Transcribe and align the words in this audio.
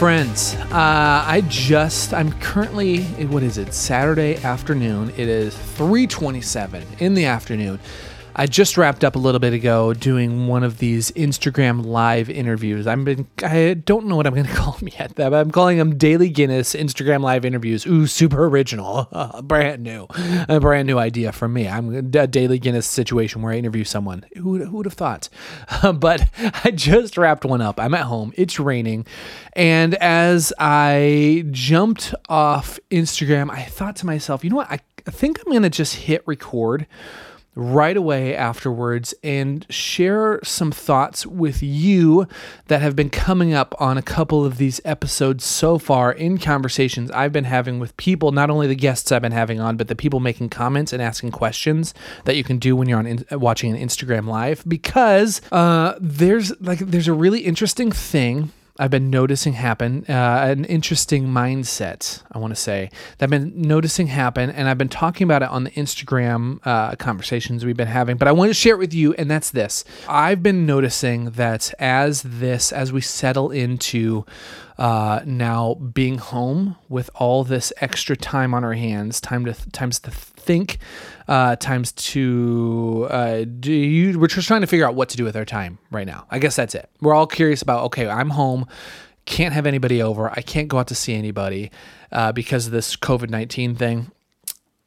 friends. 0.00 0.54
Uh, 0.54 1.22
I 1.26 1.42
just, 1.46 2.14
I'm 2.14 2.32
currently, 2.40 3.02
what 3.26 3.42
is 3.42 3.58
it, 3.58 3.74
Saturday 3.74 4.42
afternoon. 4.42 5.10
It 5.10 5.28
is 5.28 5.54
3.27 5.54 7.02
in 7.02 7.12
the 7.12 7.26
afternoon. 7.26 7.78
I 8.40 8.46
just 8.46 8.78
wrapped 8.78 9.04
up 9.04 9.16
a 9.16 9.18
little 9.18 9.38
bit 9.38 9.52
ago 9.52 9.92
doing 9.92 10.46
one 10.46 10.64
of 10.64 10.78
these 10.78 11.10
Instagram 11.10 11.84
live 11.84 12.30
interviews. 12.30 12.86
I've 12.86 13.04
been 13.04 13.28
I 13.42 13.74
don't 13.74 14.06
know 14.06 14.16
what 14.16 14.26
I'm 14.26 14.32
going 14.32 14.46
to 14.46 14.54
call 14.54 14.72
them 14.72 14.88
yet. 14.88 15.14
But 15.14 15.34
I'm 15.34 15.50
calling 15.50 15.76
them 15.76 15.98
Daily 15.98 16.30
Guinness 16.30 16.74
Instagram 16.74 17.20
live 17.20 17.44
interviews. 17.44 17.86
Ooh, 17.86 18.06
super 18.06 18.46
original, 18.46 19.08
brand 19.42 19.82
new, 19.82 20.06
a 20.48 20.58
brand 20.58 20.86
new 20.86 20.98
idea 20.98 21.32
from 21.32 21.52
me. 21.52 21.68
I'm 21.68 21.94
a 21.94 22.00
Daily 22.00 22.58
Guinness 22.58 22.86
situation 22.86 23.42
where 23.42 23.52
I 23.52 23.58
interview 23.58 23.84
someone. 23.84 24.24
Who 24.38 24.64
who 24.64 24.78
would 24.78 24.86
have 24.86 24.94
thought? 24.94 25.28
but 25.96 26.26
I 26.64 26.70
just 26.70 27.18
wrapped 27.18 27.44
one 27.44 27.60
up. 27.60 27.78
I'm 27.78 27.92
at 27.92 28.06
home. 28.06 28.32
It's 28.38 28.58
raining, 28.58 29.04
and 29.52 29.96
as 29.96 30.50
I 30.58 31.44
jumped 31.50 32.14
off 32.30 32.80
Instagram, 32.90 33.50
I 33.50 33.64
thought 33.64 33.96
to 33.96 34.06
myself, 34.06 34.44
you 34.44 34.48
know 34.48 34.56
what? 34.56 34.70
I, 34.70 34.78
I 35.06 35.10
think 35.10 35.40
I'm 35.40 35.52
going 35.52 35.62
to 35.62 35.68
just 35.68 35.96
hit 35.96 36.26
record 36.26 36.86
right 37.54 37.96
away 37.96 38.34
afterwards 38.34 39.12
and 39.22 39.66
share 39.68 40.40
some 40.44 40.70
thoughts 40.70 41.26
with 41.26 41.62
you 41.62 42.26
that 42.68 42.80
have 42.80 42.94
been 42.94 43.10
coming 43.10 43.52
up 43.52 43.74
on 43.80 43.98
a 43.98 44.02
couple 44.02 44.44
of 44.44 44.56
these 44.56 44.80
episodes 44.84 45.44
so 45.44 45.78
far 45.78 46.12
in 46.12 46.38
conversations 46.38 47.10
I've 47.10 47.32
been 47.32 47.44
having 47.44 47.80
with 47.80 47.96
people, 47.96 48.30
not 48.32 48.50
only 48.50 48.66
the 48.66 48.76
guests 48.76 49.10
I've 49.10 49.22
been 49.22 49.32
having 49.32 49.60
on, 49.60 49.76
but 49.76 49.88
the 49.88 49.96
people 49.96 50.20
making 50.20 50.50
comments 50.50 50.92
and 50.92 51.02
asking 51.02 51.32
questions 51.32 51.92
that 52.24 52.36
you 52.36 52.44
can 52.44 52.58
do 52.58 52.76
when 52.76 52.88
you're 52.88 52.98
on 52.98 53.06
in, 53.06 53.24
watching 53.32 53.74
an 53.74 53.88
Instagram 53.88 54.26
live 54.26 54.62
because 54.68 55.42
uh, 55.50 55.94
there's 56.00 56.58
like 56.60 56.78
there's 56.78 57.08
a 57.08 57.12
really 57.12 57.40
interesting 57.40 57.90
thing 57.90 58.52
I've 58.78 58.90
been 58.90 59.10
noticing 59.10 59.54
happen, 59.54 60.04
uh, 60.08 60.12
an 60.48 60.64
interesting 60.64 61.26
mindset, 61.26 62.22
I 62.32 62.38
want 62.38 62.52
to 62.52 62.60
say, 62.60 62.90
that 63.18 63.24
I've 63.24 63.30
been 63.30 63.60
noticing 63.60 64.06
happen. 64.06 64.50
And 64.50 64.68
I've 64.68 64.78
been 64.78 64.88
talking 64.88 65.24
about 65.24 65.42
it 65.42 65.48
on 65.48 65.64
the 65.64 65.70
Instagram 65.72 66.60
uh, 66.64 66.96
conversations 66.96 67.64
we've 67.64 67.76
been 67.76 67.88
having, 67.88 68.16
but 68.16 68.28
I 68.28 68.32
want 68.32 68.50
to 68.50 68.54
share 68.54 68.74
it 68.74 68.78
with 68.78 68.94
you. 68.94 69.12
And 69.14 69.30
that's 69.30 69.50
this 69.50 69.84
I've 70.08 70.42
been 70.42 70.66
noticing 70.66 71.30
that 71.30 71.72
as 71.78 72.22
this, 72.22 72.72
as 72.72 72.92
we 72.92 73.00
settle 73.00 73.50
into 73.50 74.24
uh, 74.78 75.20
now 75.26 75.74
being 75.74 76.16
home 76.16 76.76
with 76.88 77.10
all 77.14 77.44
this 77.44 77.72
extra 77.82 78.16
time 78.16 78.54
on 78.54 78.64
our 78.64 78.72
hands, 78.72 79.20
time 79.20 79.44
to 79.44 79.52
times 79.70 80.00
to 80.00 80.10
think, 80.40 80.78
uh, 81.28 81.56
times 81.56 81.92
to 81.92 83.06
uh, 83.10 83.44
do 83.44 83.72
you, 83.72 84.18
we're 84.18 84.26
just 84.26 84.48
trying 84.48 84.62
to 84.62 84.66
figure 84.66 84.86
out 84.86 84.94
what 84.94 85.08
to 85.10 85.16
do 85.16 85.24
with 85.24 85.36
our 85.36 85.44
time 85.44 85.78
right 85.90 86.06
now. 86.06 86.26
I 86.30 86.38
guess 86.38 86.56
that's 86.56 86.74
it. 86.74 86.88
We're 87.00 87.14
all 87.14 87.26
curious 87.26 87.62
about 87.62 87.84
okay, 87.84 88.08
I'm 88.08 88.30
home, 88.30 88.66
can't 89.26 89.54
have 89.54 89.66
anybody 89.66 90.02
over, 90.02 90.30
I 90.30 90.42
can't 90.42 90.68
go 90.68 90.78
out 90.78 90.88
to 90.88 90.94
see 90.94 91.14
anybody 91.14 91.70
uh, 92.12 92.32
because 92.32 92.66
of 92.66 92.72
this 92.72 92.96
COVID 92.96 93.30
nineteen 93.30 93.74
thing 93.74 94.10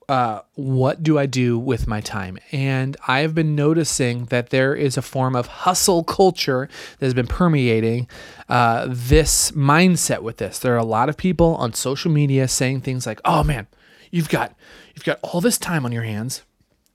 uh, 0.09 0.41
what 0.55 1.03
do 1.03 1.17
I 1.17 1.25
do 1.25 1.57
with 1.57 1.87
my 1.87 2.01
time? 2.01 2.37
And 2.51 2.97
I 3.07 3.19
have 3.19 3.33
been 3.33 3.55
noticing 3.55 4.25
that 4.25 4.49
there 4.49 4.75
is 4.75 4.97
a 4.97 5.01
form 5.01 5.35
of 5.35 5.47
hustle 5.47 6.03
culture 6.03 6.69
that 6.99 7.05
has 7.05 7.13
been 7.13 7.27
permeating 7.27 8.07
uh, 8.49 8.87
this 8.89 9.51
mindset 9.51 10.21
with 10.21 10.37
this. 10.37 10.59
There 10.59 10.73
are 10.73 10.77
a 10.77 10.85
lot 10.85 11.09
of 11.09 11.17
people 11.17 11.55
on 11.55 11.73
social 11.73 12.11
media 12.11 12.47
saying 12.47 12.81
things 12.81 13.05
like, 13.05 13.21
"Oh 13.25 13.43
man, 13.43 13.67
you've 14.13 14.29
got 14.29 14.55
you've 14.95 15.03
got 15.03 15.19
all 15.21 15.41
this 15.41 15.57
time 15.57 15.85
on 15.85 15.91
your 15.91 16.03
hands 16.03 16.43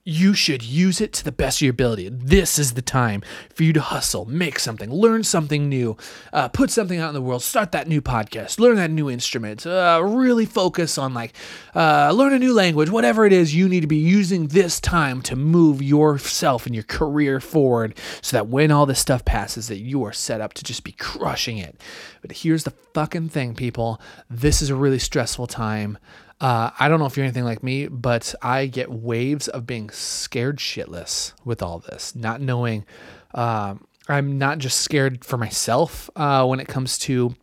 you 0.08 0.32
should 0.32 0.62
use 0.62 1.02
it 1.02 1.12
to 1.12 1.22
the 1.22 1.30
best 1.30 1.58
of 1.58 1.62
your 1.62 1.70
ability. 1.70 2.08
This 2.08 2.58
is 2.58 2.72
the 2.72 2.80
time 2.80 3.22
for 3.54 3.62
you 3.62 3.74
to 3.74 3.80
hustle, 3.82 4.24
make 4.24 4.58
something, 4.58 4.90
learn 4.90 5.22
something 5.22 5.68
new, 5.68 5.98
uh, 6.32 6.48
put 6.48 6.70
something 6.70 6.98
out 6.98 7.08
in 7.08 7.14
the 7.14 7.20
world, 7.20 7.42
start 7.42 7.72
that 7.72 7.88
new 7.88 8.00
podcast, 8.00 8.58
learn 8.58 8.76
that 8.76 8.90
new 8.90 9.10
instrument, 9.10 9.66
uh, 9.66 10.00
really 10.02 10.46
focus 10.46 10.96
on 10.96 11.12
like 11.12 11.34
uh, 11.74 12.10
learn 12.10 12.32
a 12.32 12.38
new 12.38 12.54
language, 12.54 12.88
whatever 12.88 13.26
it 13.26 13.34
is. 13.34 13.54
You 13.54 13.68
need 13.68 13.80
to 13.80 13.86
be 13.86 13.96
using 13.96 14.46
this 14.46 14.80
time 14.80 15.20
to 15.22 15.36
move 15.36 15.82
yourself 15.82 16.64
and 16.64 16.74
your 16.74 16.84
career 16.84 17.38
forward, 17.38 17.94
so 18.22 18.34
that 18.38 18.48
when 18.48 18.70
all 18.70 18.86
this 18.86 19.00
stuff 19.00 19.26
passes, 19.26 19.68
that 19.68 19.76
you 19.76 20.02
are 20.04 20.12
set 20.14 20.40
up 20.40 20.54
to 20.54 20.64
just 20.64 20.84
be 20.84 20.92
crushing 20.92 21.58
it. 21.58 21.78
But 22.22 22.32
here's 22.32 22.64
the 22.64 22.72
fucking 22.94 23.28
thing, 23.28 23.54
people. 23.54 24.00
This 24.30 24.62
is 24.62 24.70
a 24.70 24.74
really 24.74 24.98
stressful 24.98 25.48
time. 25.48 25.98
Uh, 26.40 26.70
I 26.78 26.88
don't 26.88 27.00
know 27.00 27.06
if 27.06 27.16
you're 27.16 27.24
anything 27.24 27.44
like 27.44 27.62
me, 27.62 27.88
but 27.88 28.34
I 28.42 28.66
get 28.66 28.92
waves 28.92 29.48
of 29.48 29.66
being 29.66 29.90
scared 29.90 30.58
shitless 30.58 31.32
with 31.44 31.62
all 31.62 31.80
this, 31.80 32.14
not 32.14 32.40
knowing. 32.40 32.84
Uh, 33.34 33.74
I'm 34.08 34.38
not 34.38 34.58
just 34.58 34.80
scared 34.80 35.24
for 35.24 35.36
myself 35.36 36.08
uh, 36.16 36.46
when 36.46 36.60
it 36.60 36.68
comes 36.68 36.96
to 37.00 37.34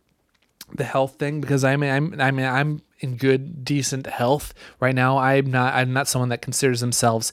the 0.74 0.84
health 0.84 1.16
thing 1.16 1.40
because 1.40 1.62
I'm 1.62 1.82
I'm 1.82 2.20
I 2.20 2.30
mean 2.30 2.46
I'm 2.46 2.82
in 3.00 3.16
good 3.16 3.64
decent 3.64 4.06
health 4.06 4.52
right 4.80 4.94
now. 4.94 5.18
I'm 5.18 5.50
not 5.50 5.74
I'm 5.74 5.92
not 5.92 6.08
someone 6.08 6.30
that 6.30 6.42
considers 6.42 6.80
themselves 6.80 7.32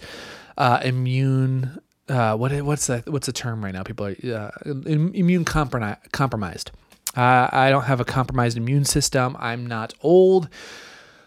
uh, 0.58 0.82
immune. 0.84 1.80
Uh, 2.08 2.36
what 2.36 2.52
what's 2.62 2.88
the 2.88 3.04
what's 3.08 3.26
the 3.26 3.34
term 3.34 3.64
right 3.64 3.74
now? 3.74 3.84
People 3.84 4.08
are 4.08 4.12
uh, 4.26 4.52
immune 4.66 5.46
compromised. 5.46 6.72
Uh, 7.16 7.48
I 7.52 7.70
don't 7.70 7.84
have 7.84 8.00
a 8.00 8.06
compromised 8.06 8.58
immune 8.58 8.86
system. 8.86 9.38
I'm 9.40 9.66
not 9.66 9.94
old. 10.02 10.50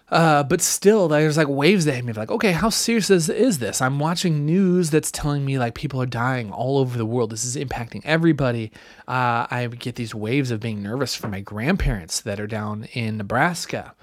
Uh, 0.08 0.44
but 0.44 0.60
still, 0.60 1.08
there's 1.08 1.36
like 1.36 1.48
waves 1.48 1.84
that 1.84 1.94
hit 1.94 2.04
me. 2.04 2.12
Like, 2.12 2.30
okay, 2.30 2.52
how 2.52 2.70
serious 2.70 3.10
is, 3.10 3.28
is 3.28 3.58
this? 3.58 3.80
I'm 3.82 3.98
watching 3.98 4.46
news 4.46 4.90
that's 4.90 5.10
telling 5.10 5.44
me 5.44 5.58
like 5.58 5.74
people 5.74 6.00
are 6.00 6.06
dying 6.06 6.52
all 6.52 6.78
over 6.78 6.96
the 6.96 7.06
world. 7.06 7.30
This 7.30 7.44
is 7.44 7.56
impacting 7.56 8.02
everybody. 8.04 8.70
Uh, 9.08 9.46
I 9.50 9.68
get 9.78 9.96
these 9.96 10.14
waves 10.14 10.50
of 10.50 10.60
being 10.60 10.82
nervous 10.82 11.16
for 11.16 11.28
my 11.28 11.40
grandparents 11.40 12.20
that 12.20 12.38
are 12.38 12.46
down 12.46 12.84
in 12.92 13.16
Nebraska. 13.16 13.94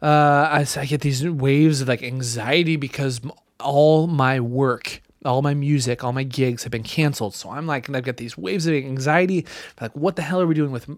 Uh, 0.00 0.06
I, 0.50 0.66
I 0.76 0.84
get 0.84 1.00
these 1.00 1.28
waves 1.28 1.80
of 1.80 1.88
like 1.88 2.04
anxiety 2.04 2.76
because 2.76 3.20
all 3.58 4.06
my 4.06 4.38
work 4.38 5.02
all 5.24 5.42
my 5.42 5.52
music, 5.54 6.04
all 6.04 6.12
my 6.12 6.22
gigs 6.22 6.62
have 6.62 6.70
been 6.70 6.84
canceled. 6.84 7.34
So 7.34 7.50
I'm 7.50 7.66
like, 7.66 7.88
and 7.88 7.96
I've 7.96 8.04
got 8.04 8.18
these 8.18 8.38
waves 8.38 8.66
of 8.66 8.74
anxiety. 8.74 9.46
Like, 9.80 9.90
what 9.96 10.16
the 10.16 10.22
hell 10.22 10.40
are 10.40 10.46
we 10.46 10.54
doing 10.54 10.70
with 10.70 10.88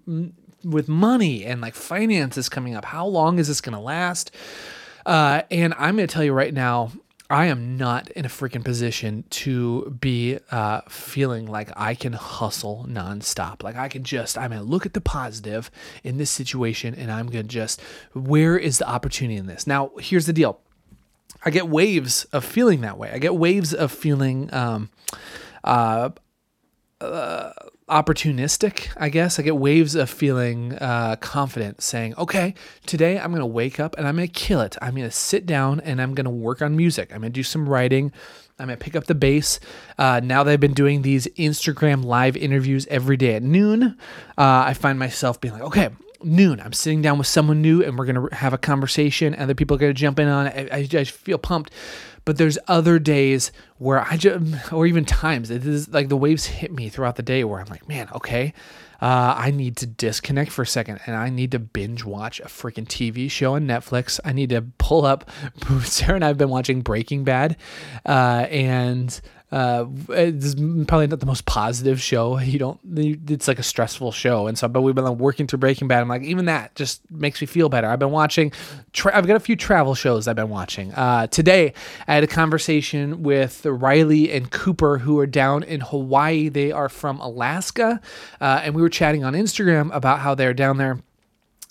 with 0.64 0.88
money 0.88 1.44
and 1.44 1.60
like 1.60 1.74
finances 1.74 2.48
coming 2.48 2.74
up. 2.74 2.84
How 2.84 3.06
long 3.06 3.38
is 3.38 3.48
this 3.48 3.60
going 3.60 3.74
to 3.74 3.80
last? 3.80 4.30
Uh, 5.06 5.42
and 5.50 5.74
I'm 5.78 5.96
going 5.96 6.06
to 6.06 6.12
tell 6.12 6.24
you 6.24 6.32
right 6.32 6.52
now, 6.52 6.92
I 7.30 7.46
am 7.46 7.76
not 7.76 8.10
in 8.10 8.24
a 8.24 8.28
freaking 8.28 8.64
position 8.64 9.22
to 9.30 9.96
be 10.00 10.38
uh, 10.50 10.80
feeling 10.88 11.46
like 11.46 11.70
I 11.76 11.94
can 11.94 12.12
hustle 12.12 12.84
nonstop. 12.88 13.62
Like 13.62 13.76
I 13.76 13.88
can 13.88 14.02
just, 14.02 14.36
I'm 14.36 14.50
to 14.50 14.60
look 14.62 14.84
at 14.84 14.94
the 14.94 15.00
positive 15.00 15.70
in 16.02 16.18
this 16.18 16.30
situation 16.30 16.92
and 16.92 17.10
I'm 17.10 17.28
going 17.28 17.46
to 17.46 17.48
just, 17.48 17.80
where 18.14 18.58
is 18.58 18.78
the 18.78 18.88
opportunity 18.88 19.36
in 19.36 19.46
this? 19.46 19.64
Now, 19.64 19.92
here's 20.00 20.26
the 20.26 20.32
deal 20.32 20.60
I 21.44 21.50
get 21.50 21.68
waves 21.68 22.24
of 22.24 22.44
feeling 22.44 22.80
that 22.80 22.98
way. 22.98 23.12
I 23.12 23.18
get 23.18 23.36
waves 23.36 23.72
of 23.72 23.92
feeling, 23.92 24.52
um, 24.52 24.90
uh, 25.62 26.10
uh, 27.00 27.52
opportunistic, 27.90 28.88
I 28.96 29.08
guess. 29.08 29.38
I 29.38 29.42
get 29.42 29.56
waves 29.56 29.94
of 29.94 30.08
feeling 30.08 30.74
uh, 30.74 31.16
confident, 31.16 31.82
saying, 31.82 32.14
okay, 32.16 32.54
today 32.86 33.18
I'm 33.18 33.30
going 33.30 33.40
to 33.40 33.46
wake 33.46 33.80
up 33.80 33.96
and 33.98 34.06
I'm 34.06 34.16
going 34.16 34.28
to 34.28 34.32
kill 34.32 34.60
it. 34.60 34.76
I'm 34.80 34.94
going 34.94 35.08
to 35.08 35.10
sit 35.10 35.44
down 35.44 35.80
and 35.80 36.00
I'm 36.00 36.14
going 36.14 36.24
to 36.24 36.30
work 36.30 36.62
on 36.62 36.76
music. 36.76 37.10
I'm 37.12 37.20
going 37.20 37.32
to 37.32 37.38
do 37.38 37.42
some 37.42 37.68
writing. 37.68 38.12
I'm 38.58 38.66
going 38.66 38.78
to 38.78 38.84
pick 38.84 38.94
up 38.94 39.04
the 39.04 39.14
bass. 39.14 39.58
Uh, 39.98 40.20
now 40.22 40.44
that 40.44 40.52
I've 40.52 40.60
been 40.60 40.74
doing 40.74 41.02
these 41.02 41.26
Instagram 41.38 42.04
live 42.04 42.36
interviews 42.36 42.86
every 42.88 43.16
day 43.16 43.34
at 43.34 43.42
noon, 43.42 43.96
uh, 44.38 44.64
I 44.66 44.74
find 44.74 44.98
myself 44.98 45.40
being 45.40 45.54
like, 45.54 45.62
okay, 45.62 45.90
noon. 46.22 46.60
I'm 46.60 46.72
sitting 46.72 47.02
down 47.02 47.18
with 47.18 47.26
someone 47.26 47.62
new 47.62 47.82
and 47.82 47.98
we're 47.98 48.06
going 48.06 48.28
to 48.28 48.34
have 48.34 48.52
a 48.52 48.58
conversation. 48.58 49.34
Other 49.34 49.54
people 49.54 49.76
are 49.76 49.80
going 49.80 49.94
to 49.94 49.98
jump 49.98 50.18
in 50.18 50.28
on 50.28 50.46
it. 50.46 50.72
I, 50.72 50.76
I, 50.76 51.00
I 51.00 51.04
feel 51.04 51.38
pumped 51.38 51.72
but 52.24 52.36
there's 52.36 52.58
other 52.68 52.98
days 52.98 53.52
where 53.78 54.00
I 54.00 54.16
just, 54.16 54.72
or 54.72 54.86
even 54.86 55.04
times, 55.04 55.50
it 55.50 55.66
is 55.66 55.88
like 55.88 56.08
the 56.08 56.16
waves 56.16 56.46
hit 56.46 56.72
me 56.72 56.88
throughout 56.88 57.16
the 57.16 57.22
day 57.22 57.44
where 57.44 57.60
I'm 57.60 57.68
like, 57.68 57.88
man, 57.88 58.08
okay, 58.14 58.52
uh, 59.00 59.34
I 59.36 59.50
need 59.50 59.76
to 59.78 59.86
disconnect 59.86 60.52
for 60.52 60.62
a 60.62 60.66
second 60.66 61.00
and 61.06 61.16
I 61.16 61.30
need 61.30 61.52
to 61.52 61.58
binge 61.58 62.04
watch 62.04 62.38
a 62.40 62.44
freaking 62.44 62.86
TV 62.86 63.30
show 63.30 63.54
on 63.54 63.66
Netflix. 63.66 64.20
I 64.24 64.32
need 64.32 64.50
to 64.50 64.62
pull 64.78 65.06
up. 65.06 65.30
Sarah 65.84 66.16
and 66.16 66.24
I 66.24 66.28
have 66.28 66.38
been 66.38 66.50
watching 66.50 66.82
Breaking 66.82 67.24
Bad, 67.24 67.56
uh, 68.04 68.46
and 68.50 69.20
uh, 69.52 69.84
it's 70.10 70.54
probably 70.54 71.08
not 71.08 71.18
the 71.18 71.26
most 71.26 71.44
positive 71.44 72.00
show. 72.00 72.38
You 72.38 72.58
don't, 72.58 72.80
it's 72.94 73.48
like 73.48 73.58
a 73.58 73.64
stressful 73.64 74.12
show. 74.12 74.46
And 74.46 74.56
so, 74.56 74.68
but 74.68 74.82
we've 74.82 74.94
been 74.94 75.04
like, 75.04 75.18
working 75.18 75.46
through 75.48 75.58
Breaking 75.58 75.88
Bad. 75.88 76.02
I'm 76.02 76.08
like, 76.08 76.22
even 76.22 76.44
that 76.44 76.74
just 76.76 77.08
makes 77.10 77.40
me 77.40 77.46
feel 77.46 77.68
better. 77.68 77.88
I've 77.88 77.98
been 77.98 78.12
watching, 78.12 78.52
tra- 78.92 79.16
I've 79.16 79.26
got 79.26 79.36
a 79.36 79.40
few 79.40 79.56
travel 79.56 79.94
shows 79.94 80.28
I've 80.28 80.36
been 80.36 80.50
watching. 80.50 80.92
Uh, 80.94 81.26
today, 81.26 81.74
I 82.10 82.14
had 82.14 82.24
a 82.24 82.26
conversation 82.26 83.22
with 83.22 83.64
Riley 83.64 84.32
and 84.32 84.50
Cooper, 84.50 84.98
who 84.98 85.20
are 85.20 85.28
down 85.28 85.62
in 85.62 85.80
Hawaii. 85.80 86.48
They 86.48 86.72
are 86.72 86.88
from 86.88 87.20
Alaska. 87.20 88.00
Uh, 88.40 88.62
and 88.64 88.74
we 88.74 88.82
were 88.82 88.88
chatting 88.88 89.22
on 89.22 89.34
Instagram 89.34 89.94
about 89.94 90.18
how 90.18 90.34
they're 90.34 90.52
down 90.52 90.78
there 90.78 90.98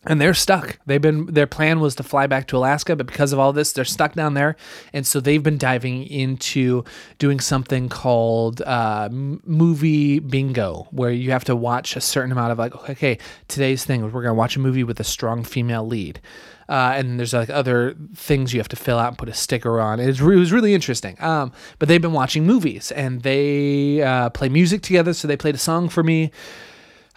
and 0.05 0.21
they're 0.21 0.33
stuck. 0.33 0.79
They've 0.85 1.01
been 1.01 1.25
their 1.25 1.47
plan 1.47 1.79
was 1.79 1.95
to 1.95 2.03
fly 2.03 2.25
back 2.27 2.47
to 2.47 2.57
Alaska, 2.57 2.95
but 2.95 3.05
because 3.05 3.33
of 3.33 3.39
all 3.39 3.51
this, 3.51 3.73
they're 3.73 3.85
stuck 3.85 4.13
down 4.13 4.33
there, 4.33 4.55
and 4.93 5.05
so 5.05 5.19
they've 5.19 5.43
been 5.43 5.57
diving 5.57 6.07
into 6.07 6.83
doing 7.17 7.39
something 7.39 7.89
called 7.89 8.61
uh, 8.61 9.09
movie 9.11 10.19
bingo, 10.19 10.87
where 10.91 11.11
you 11.11 11.31
have 11.31 11.43
to 11.45 11.55
watch 11.55 11.95
a 11.95 12.01
certain 12.01 12.31
amount 12.31 12.51
of 12.51 12.57
like, 12.57 12.89
okay, 12.89 13.17
today's 13.47 13.83
thing 13.83 14.01
we're 14.11 14.23
gonna 14.23 14.33
watch 14.33 14.55
a 14.55 14.59
movie 14.59 14.83
with 14.83 14.99
a 14.99 15.03
strong 15.05 15.43
female 15.43 15.85
lead. 15.85 16.21
Uh, 16.69 16.93
and 16.95 17.19
there's 17.19 17.33
like 17.33 17.49
other 17.49 17.95
things 18.13 18.53
you 18.53 18.59
have 18.59 18.67
to 18.67 18.75
fill 18.75 18.99
out 18.99 19.07
and 19.07 19.17
put 19.17 19.27
a 19.27 19.33
sticker 19.33 19.81
on. 19.81 19.99
It 19.99 20.05
was, 20.05 20.21
it 20.21 20.23
was 20.23 20.51
really 20.51 20.75
interesting. 20.75 21.17
Um, 21.19 21.51
but 21.79 21.87
they've 21.87 22.01
been 22.01 22.13
watching 22.13 22.45
movies 22.45 22.91
and 22.91 23.23
they 23.23 24.03
uh, 24.03 24.29
play 24.29 24.49
music 24.49 24.83
together. 24.83 25.13
So 25.15 25.27
they 25.27 25.35
played 25.35 25.55
a 25.55 25.59
song 25.59 25.89
for 25.89 26.03
me 26.03 26.31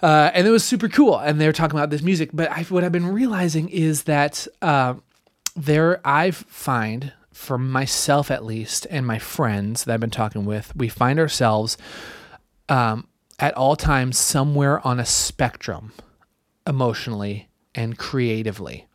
uh, 0.03 0.31
and 0.35 0.47
it 0.47 0.51
was 0.51 0.65
super 0.65 0.89
cool. 0.89 1.19
And 1.19 1.41
they 1.41 1.47
were 1.47 1.53
talking 1.53 1.79
about 1.79 1.91
this 1.91 2.03
music. 2.03 2.31
But 2.33 2.51
I, 2.51 2.63
what 2.65 2.85
I've 2.85 2.93
been 2.93 3.07
realizing 3.07 3.69
is 3.69 4.05
that 4.05 4.47
uh, 4.61 4.95
there, 5.55 6.01
I 6.05 6.31
find 6.33 7.13
for 7.33 7.59
myself 7.59 8.31
at 8.31 8.45
least, 8.45 8.87
and 8.91 9.07
my 9.07 9.19
friends 9.19 9.85
that 9.85 9.93
I've 9.93 10.01
been 10.01 10.11
talking 10.11 10.45
with, 10.45 10.75
we 10.77 10.89
find 10.89 11.19
ourselves 11.19 11.77
um, 12.69 13.07
at 13.39 13.55
all 13.55 13.77
times 13.77 14.19
somewhere 14.19 14.85
on 14.87 15.01
a 15.01 15.07
spectrum 15.07 15.93
emotionally 16.67 17.49
and 17.75 17.99
creatively 17.99 18.87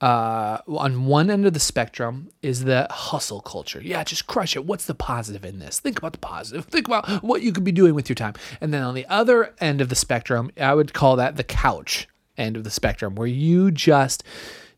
uh, 0.00 0.58
on 0.68 1.06
one 1.06 1.30
end 1.30 1.46
of 1.46 1.54
the 1.54 1.60
spectrum 1.60 2.30
is 2.40 2.64
the 2.64 2.86
hustle 2.90 3.40
culture. 3.40 3.80
Yeah, 3.82 4.04
just 4.04 4.26
crush 4.26 4.54
it. 4.54 4.64
What's 4.64 4.86
the 4.86 4.94
positive 4.94 5.44
in 5.44 5.58
this? 5.58 5.80
Think 5.80 5.98
about 5.98 6.12
the 6.12 6.18
positive. 6.18 6.66
Think 6.66 6.86
about 6.86 7.22
what 7.22 7.42
you 7.42 7.52
could 7.52 7.64
be 7.64 7.72
doing 7.72 7.94
with 7.94 8.08
your 8.08 8.14
time. 8.14 8.34
And 8.60 8.72
then 8.72 8.82
on 8.82 8.94
the 8.94 9.06
other 9.06 9.54
end 9.60 9.80
of 9.80 9.88
the 9.88 9.96
spectrum, 9.96 10.50
I 10.56 10.74
would 10.74 10.92
call 10.92 11.16
that 11.16 11.36
the 11.36 11.44
couch 11.44 12.06
end 12.36 12.56
of 12.56 12.62
the 12.64 12.70
spectrum, 12.70 13.16
where 13.16 13.26
you 13.26 13.72
just 13.72 14.22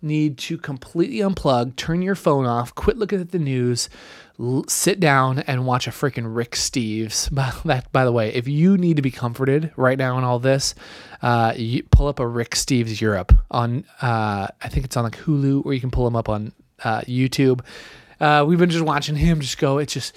need 0.03 0.39
to 0.39 0.59
completely 0.59 1.19
unplug, 1.19 1.77
turn 1.77 2.03
your 2.03 2.15
phone 2.15 2.47
off, 2.47 2.75
quit 2.75 2.97
looking 2.97 3.21
at 3.21 3.31
the 3.31 3.39
news, 3.39 3.89
l- 4.39 4.65
sit 4.69 5.01
down 5.01 5.41
and 5.41 5.67
watch 5.67 5.87
a 5.87 5.91
freaking 5.91 6.35
Rick 6.35 6.53
Steves. 6.53 7.29
that, 7.65 7.91
by 7.93 8.05
the 8.05 8.13
way, 8.13 8.33
if 8.35 8.49
you 8.49 8.77
need 8.77 8.97
to 8.97 9.03
be 9.03 9.11
comforted 9.11 9.73
right 9.77 9.99
now 9.99 10.19
in 10.19 10.25
all 10.25 10.39
this, 10.39 10.75
uh, 11.23 11.53
you 11.57 11.83
pull 11.85 12.09
up 12.09 12.19
a 12.21 12.27
Rick 12.27 12.51
Steves 12.51 13.01
Europe 13.01 13.33
on. 13.51 13.85
Uh, 14.01 14.49
I 14.63 14.69
think 14.69 14.85
it's 14.85 14.97
on 14.97 15.05
like 15.05 15.19
Hulu, 15.19 15.65
or 15.65 15.75
you 15.75 15.81
can 15.81 15.91
pull 15.91 16.07
him 16.07 16.17
up 16.17 16.29
on 16.29 16.53
uh, 16.83 17.01
YouTube. 17.03 17.61
Uh, 18.21 18.45
we've 18.47 18.59
been 18.59 18.71
just 18.71 18.85
watching 18.85 19.17
him 19.17 19.41
just 19.41 19.59
go. 19.59 19.79
It's 19.79 19.93
just 19.93 20.15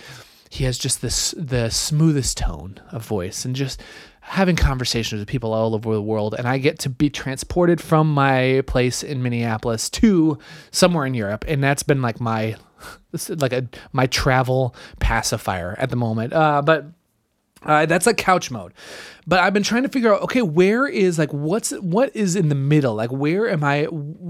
he 0.53 0.65
has 0.65 0.77
just 0.77 1.01
this 1.01 1.33
the 1.35 1.67
smoothest 1.71 2.37
tone 2.37 2.79
of 2.91 3.03
voice 3.03 3.43
and 3.43 3.55
just 3.55 3.81
having 4.21 4.55
conversations 4.55 5.19
with 5.19 5.27
people 5.27 5.51
all 5.51 5.73
over 5.73 5.95
the 5.95 6.01
world. 6.01 6.35
And 6.37 6.47
I 6.47 6.59
get 6.59 6.77
to 6.79 6.89
be 6.89 7.09
transported 7.09 7.81
from 7.81 8.13
my 8.13 8.61
place 8.67 9.01
in 9.01 9.23
Minneapolis 9.23 9.89
to 9.89 10.37
somewhere 10.69 11.07
in 11.07 11.15
Europe. 11.15 11.43
And 11.47 11.63
that's 11.63 11.81
been 11.81 12.03
like 12.03 12.19
my 12.19 12.55
like 13.29 13.51
a 13.51 13.67
my 13.93 14.05
travel 14.05 14.75
pacifier 14.99 15.75
at 15.79 15.89
the 15.89 15.95
moment. 15.95 16.33
Uh, 16.33 16.61
but 16.61 16.85
uh, 17.65 17.85
that's 17.85 18.05
like 18.05 18.17
couch 18.17 18.51
mode. 18.51 18.73
But 19.25 19.39
i've 19.39 19.53
been 19.53 19.63
trying 19.63 19.83
to 19.83 19.89
figure 19.89 20.13
out 20.13 20.21
okay 20.23 20.41
where 20.41 20.85
is 20.85 21.17
like 21.17 21.31
what's 21.31 21.71
what 21.71 22.15
is 22.15 22.35
in 22.35 22.49
the 22.49 22.55
middle? 22.55 22.95
Like 22.95 23.11
where 23.11 23.49
am 23.49 23.63
i 23.63 23.87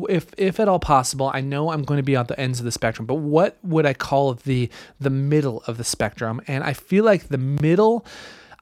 if 0.09 0.27
if 0.37 0.59
at 0.59 0.67
all 0.67 0.79
possible 0.79 1.31
i 1.33 1.41
know 1.41 1.71
i'm 1.71 1.83
going 1.83 1.97
to 1.97 2.03
be 2.03 2.15
on 2.15 2.27
the 2.27 2.39
ends 2.39 2.59
of 2.59 2.65
the 2.65 2.71
spectrum 2.71 3.05
but 3.07 3.15
what 3.15 3.57
would 3.63 3.85
i 3.85 3.93
call 3.93 4.33
the 4.35 4.69
the 4.99 5.09
middle 5.09 5.63
of 5.67 5.77
the 5.77 5.83
spectrum? 5.83 6.41
And 6.47 6.63
i 6.63 6.73
feel 6.73 7.03
like 7.03 7.29
the 7.29 7.37
middle 7.37 8.05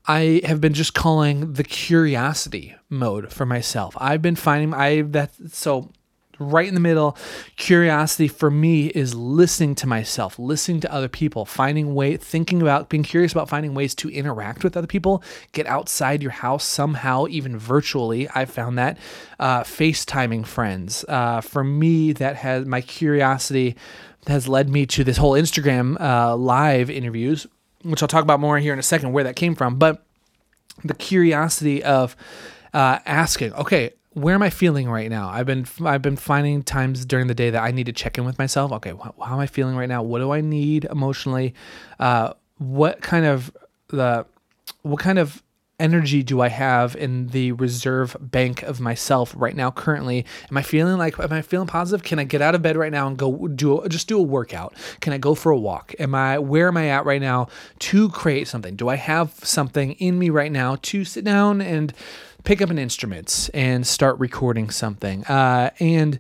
I 0.08 0.42
have 0.46 0.60
been 0.60 0.74
just 0.74 0.96
calling 0.96 1.54
the 1.54 1.64
curiosity 1.64 2.76
mode 2.90 3.32
for 3.32 3.46
myself. 3.46 3.96
I've 4.00 4.22
been 4.22 4.36
finding 4.36 4.74
I 4.74 5.04
that 5.04 5.32
so 5.52 5.92
right 6.42 6.68
in 6.68 6.74
the 6.74 6.80
middle. 6.80 7.18
Curiosity 7.56 8.28
for 8.28 8.52
me 8.52 8.88
is 8.88 9.16
listening 9.16 9.76
to 9.76 9.88
myself, 9.88 10.38
listening 10.40 10.80
to 10.82 10.92
other 10.92 11.08
people, 11.08 11.46
finding 11.46 11.94
way, 11.94 12.18
thinking 12.18 12.62
about, 12.62 12.90
being 12.90 13.04
curious 13.04 13.32
about 13.32 13.50
finding 13.50 13.74
ways 13.74 13.96
to 13.96 14.10
interact 14.10 14.64
with 14.64 14.76
other 14.76 14.88
people, 14.88 15.24
get 15.52 15.66
outside 15.68 16.22
your 16.22 16.32
house 16.32 16.64
somehow, 16.64 17.28
even 17.30 17.58
virtually. 17.58 18.28
I 18.34 18.46
found 18.46 18.78
that 18.78 18.98
uh, 19.40 19.62
FaceTiming 19.62 20.46
friends. 20.46 21.06
Uh, 21.08 21.42
for 21.42 21.64
me, 21.64 22.14
that 22.14 22.38
has 22.38 22.66
my 22.66 22.82
curiosity 22.82 23.76
has 24.28 24.48
led 24.48 24.70
me 24.70 24.86
to 24.86 25.04
this 25.04 25.18
whole 25.18 25.34
Instagram 25.34 26.00
uh, 26.00 26.36
live 26.36 26.90
interviews, 26.90 27.48
which 27.84 28.02
I'll 28.02 28.08
talk 28.08 28.24
about 28.24 28.40
more 28.40 28.60
here 28.60 28.74
in 28.74 28.80
a 28.80 28.84
second, 28.84 29.14
where 29.14 29.24
that 29.24 29.36
came 29.36 29.56
from. 29.56 29.78
But 29.78 30.06
the 30.84 30.94
curiosity 30.94 31.84
of 31.84 32.16
uh, 32.74 33.00
asking, 33.06 33.54
okay, 33.54 33.92
where 34.14 34.36
am 34.36 34.42
I 34.42 34.50
feeling 34.50 34.90
right 34.90 35.10
now? 35.10 35.30
I've 35.30 35.46
been 35.46 35.66
I've 35.86 36.02
been 36.02 36.18
finding 36.18 36.64
times 36.64 37.06
during 37.06 37.28
the 37.28 37.36
day 37.36 37.50
that 37.50 37.64
I 37.64 37.72
need 37.72 37.86
to 37.86 37.94
check 37.94 38.18
in 38.18 38.26
with 38.26 38.38
myself. 38.38 38.72
Okay, 38.74 38.92
wh- 38.92 39.26
how 39.26 39.34
am 39.34 39.40
I 39.40 39.48
feeling 39.48 39.76
right 39.76 39.90
now? 39.90 40.04
What 40.04 40.20
do 40.20 40.32
I 40.32 40.42
need 40.42 40.86
emotionally? 40.86 41.54
Uh, 42.00 42.34
what 42.58 43.02
kind 43.02 43.26
of 43.26 43.56
the 43.88 44.26
what 44.82 45.00
kind 45.00 45.18
of 45.18 45.42
energy 45.80 46.22
do 46.22 46.42
I 46.42 46.48
have 46.48 46.96
in 46.96 47.28
the 47.28 47.54
reserve 47.54 48.16
bank 48.20 48.62
of 48.62 48.80
myself 48.80 49.34
right 49.36 49.56
now 49.56 49.72
currently? 49.72 50.26
Am 50.50 50.58
I 50.58 50.62
feeling 50.62 50.98
like 50.98 51.18
am 51.18 51.32
I 51.32 51.42
feeling 51.42 51.68
positive? 51.68 52.04
Can 52.06 52.20
I 52.20 52.26
get 52.26 52.42
out 52.42 52.54
of 52.54 52.62
bed 52.62 52.76
right 52.76 52.92
now 52.92 53.08
and 53.08 53.18
go 53.18 53.48
do 53.48 53.84
just 53.88 54.10
do 54.10 54.20
a 54.20 54.22
workout? 54.22 54.74
Can 55.00 55.14
I 55.14 55.18
go 55.18 55.36
for 55.36 55.52
a 55.52 55.58
walk? 55.58 55.96
Am 56.00 56.14
I 56.14 56.38
where 56.38 56.68
am 56.68 56.76
I 56.76 56.90
at 56.90 57.06
right 57.06 57.22
now 57.22 57.48
to 57.80 58.10
create 58.10 58.48
something? 58.48 58.76
Do 58.76 58.90
I 58.90 58.96
have 58.96 59.34
something 59.44 59.94
in 59.94 60.20
me 60.20 60.30
right 60.30 60.52
now 60.52 60.78
to 60.82 61.06
sit 61.06 61.24
down 61.24 61.62
and 61.62 61.94
pick 62.44 62.62
up 62.62 62.70
an 62.70 62.80
instrument 62.80 63.50
and 63.54 63.86
start 63.86 64.20
recording 64.20 64.70
something. 64.70 65.24
Uh, 65.26 65.72
and 65.80 66.20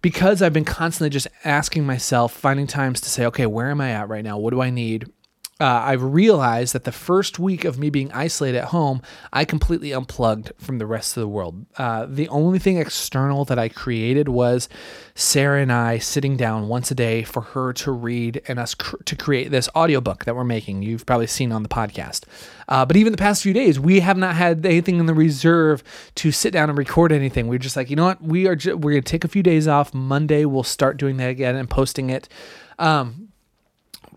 because 0.00 0.42
I've 0.42 0.52
been 0.52 0.64
constantly 0.64 1.10
just 1.10 1.28
asking 1.44 1.86
myself, 1.86 2.32
finding 2.32 2.66
times 2.66 3.00
to 3.02 3.08
say, 3.08 3.24
okay, 3.26 3.46
where 3.46 3.70
am 3.70 3.80
I 3.80 3.90
at 3.90 4.08
right 4.08 4.24
now? 4.24 4.38
What 4.38 4.50
do 4.50 4.60
I 4.60 4.70
need? 4.70 5.10
Uh, 5.62 5.82
I've 5.84 6.02
realized 6.02 6.74
that 6.74 6.82
the 6.82 6.90
first 6.90 7.38
week 7.38 7.64
of 7.64 7.78
me 7.78 7.88
being 7.88 8.10
isolated 8.10 8.58
at 8.58 8.64
home, 8.64 9.00
I 9.32 9.44
completely 9.44 9.92
unplugged 9.92 10.50
from 10.58 10.78
the 10.78 10.86
rest 10.86 11.16
of 11.16 11.20
the 11.20 11.28
world. 11.28 11.66
Uh, 11.78 12.04
the 12.08 12.28
only 12.30 12.58
thing 12.58 12.78
external 12.78 13.44
that 13.44 13.60
I 13.60 13.68
created 13.68 14.28
was 14.28 14.68
Sarah 15.14 15.62
and 15.62 15.72
I 15.72 15.98
sitting 15.98 16.36
down 16.36 16.66
once 16.66 16.90
a 16.90 16.96
day 16.96 17.22
for 17.22 17.42
her 17.42 17.72
to 17.74 17.92
read 17.92 18.42
and 18.48 18.58
us 18.58 18.74
cr- 18.74 18.96
to 19.04 19.14
create 19.14 19.52
this 19.52 19.68
audiobook 19.76 20.24
that 20.24 20.34
we're 20.34 20.42
making. 20.42 20.82
You've 20.82 21.06
probably 21.06 21.28
seen 21.28 21.52
on 21.52 21.62
the 21.62 21.68
podcast. 21.68 22.24
Uh, 22.66 22.84
but 22.84 22.96
even 22.96 23.12
the 23.12 23.18
past 23.18 23.44
few 23.44 23.52
days, 23.52 23.78
we 23.78 24.00
have 24.00 24.16
not 24.16 24.34
had 24.34 24.66
anything 24.66 24.98
in 24.98 25.06
the 25.06 25.14
reserve 25.14 25.84
to 26.16 26.32
sit 26.32 26.52
down 26.52 26.70
and 26.70 26.78
record 26.78 27.12
anything. 27.12 27.46
We're 27.46 27.58
just 27.58 27.76
like, 27.76 27.88
you 27.88 27.94
know 27.94 28.06
what? 28.06 28.20
We 28.20 28.48
are. 28.48 28.56
Ju- 28.56 28.76
we're 28.76 28.92
gonna 28.92 29.02
take 29.02 29.24
a 29.24 29.28
few 29.28 29.44
days 29.44 29.68
off. 29.68 29.94
Monday, 29.94 30.44
we'll 30.44 30.64
start 30.64 30.96
doing 30.96 31.18
that 31.18 31.30
again 31.30 31.54
and 31.54 31.70
posting 31.70 32.10
it. 32.10 32.28
Um, 32.80 33.31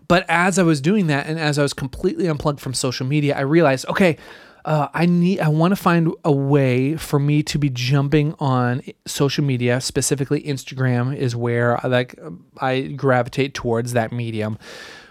but 0.08 0.24
as 0.28 0.58
I 0.58 0.62
was 0.62 0.80
doing 0.80 1.06
that 1.08 1.26
and 1.26 1.38
as 1.38 1.58
I 1.58 1.62
was 1.62 1.72
completely 1.72 2.26
unplugged 2.26 2.60
from 2.60 2.74
social 2.74 3.06
media, 3.06 3.36
I 3.36 3.40
realized, 3.40 3.86
okay, 3.88 4.16
uh, 4.64 4.88
I 4.92 5.06
need, 5.06 5.40
I 5.40 5.48
want 5.48 5.72
to 5.72 5.76
find 5.76 6.12
a 6.24 6.32
way 6.32 6.96
for 6.96 7.20
me 7.20 7.42
to 7.44 7.58
be 7.58 7.70
jumping 7.70 8.34
on 8.40 8.82
social 9.06 9.44
media. 9.44 9.80
Specifically, 9.80 10.42
Instagram 10.42 11.16
is 11.16 11.36
where 11.36 11.84
I 11.84 11.88
like 11.88 12.18
I 12.60 12.82
gravitate 12.82 13.54
towards 13.54 13.92
that 13.92 14.10
medium. 14.10 14.58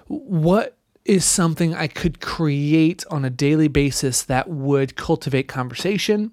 What 0.07 0.77
is 1.05 1.23
something 1.23 1.73
I 1.73 1.87
could 1.87 2.19
create 2.19 3.05
on 3.11 3.23
a 3.23 3.29
daily 3.29 3.67
basis 3.67 4.23
that 4.23 4.49
would 4.49 4.95
cultivate 4.95 5.47
conversation, 5.47 6.31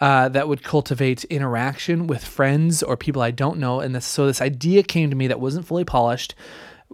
uh, 0.00 0.30
that 0.30 0.48
would 0.48 0.64
cultivate 0.64 1.24
interaction 1.24 2.06
with 2.06 2.24
friends 2.24 2.82
or 2.82 2.96
people 2.96 3.22
I 3.22 3.30
don't 3.30 3.58
know. 3.58 3.80
And 3.80 3.94
this, 3.94 4.06
so 4.06 4.26
this 4.26 4.40
idea 4.40 4.82
came 4.82 5.10
to 5.10 5.16
me 5.16 5.28
that 5.28 5.40
wasn't 5.40 5.66
fully 5.66 5.84
polished 5.84 6.34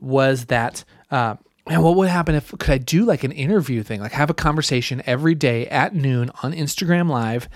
was 0.00 0.46
that 0.46 0.84
uh, 1.10 1.36
and 1.66 1.84
what 1.84 1.94
would 1.94 2.08
happen 2.08 2.34
if 2.34 2.50
could 2.58 2.70
I 2.70 2.78
do 2.78 3.04
like 3.04 3.22
an 3.22 3.32
interview 3.32 3.82
thing, 3.82 4.00
like 4.00 4.12
have 4.12 4.30
a 4.30 4.34
conversation 4.34 5.02
every 5.06 5.34
day 5.34 5.68
at 5.68 5.94
noon 5.94 6.30
on 6.42 6.52
Instagram 6.52 7.08
Live, 7.08 7.48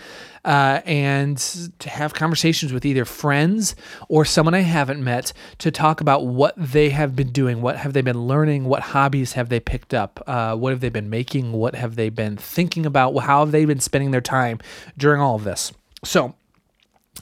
uh, 0.44 0.82
and 0.84 1.36
to 1.78 1.88
have 1.88 2.14
conversations 2.14 2.72
with 2.72 2.84
either 2.84 3.04
friends 3.04 3.74
or 4.08 4.24
someone 4.24 4.54
I 4.54 4.60
haven't 4.60 5.02
met 5.02 5.32
to 5.58 5.70
talk 5.70 6.00
about 6.00 6.26
what 6.26 6.54
they 6.56 6.90
have 6.90 7.16
been 7.16 7.32
doing, 7.32 7.60
what 7.60 7.76
have 7.78 7.92
they 7.92 8.02
been 8.02 8.28
learning, 8.28 8.66
what 8.66 8.82
hobbies 8.82 9.32
have 9.32 9.48
they 9.48 9.58
picked 9.58 9.94
up, 9.94 10.22
uh, 10.26 10.54
what 10.54 10.70
have 10.70 10.80
they 10.80 10.90
been 10.90 11.10
making, 11.10 11.52
what 11.52 11.74
have 11.74 11.96
they 11.96 12.08
been 12.08 12.36
thinking 12.36 12.86
about, 12.86 13.16
how 13.18 13.40
have 13.40 13.52
they 13.52 13.64
been 13.64 13.80
spending 13.80 14.10
their 14.10 14.20
time 14.20 14.60
during 14.96 15.20
all 15.20 15.34
of 15.34 15.44
this. 15.44 15.72
So 16.04 16.34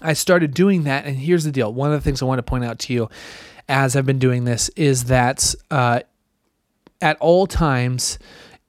I 0.03 0.13
started 0.15 0.53
doing 0.53 0.83
that, 0.83 1.07
and 1.07 1.17
here's 1.17 1.45
the 1.45 1.53
deal. 1.53 1.73
One 1.73 1.93
of 1.93 1.99
the 1.99 2.05
things 2.05 2.21
I 2.21 2.25
want 2.25 2.41
to 2.41 2.43
point 2.43 2.65
out 2.65 2.81
to 2.81 2.93
you 2.93 3.09
as 3.69 3.95
I've 3.95 4.05
been 4.05 4.19
doing 4.19 4.45
this 4.45 4.69
is 4.71 5.05
that 5.05 5.55
uh, 5.71 6.01
at 7.03 7.19
all 7.21 7.47
times 7.47 8.19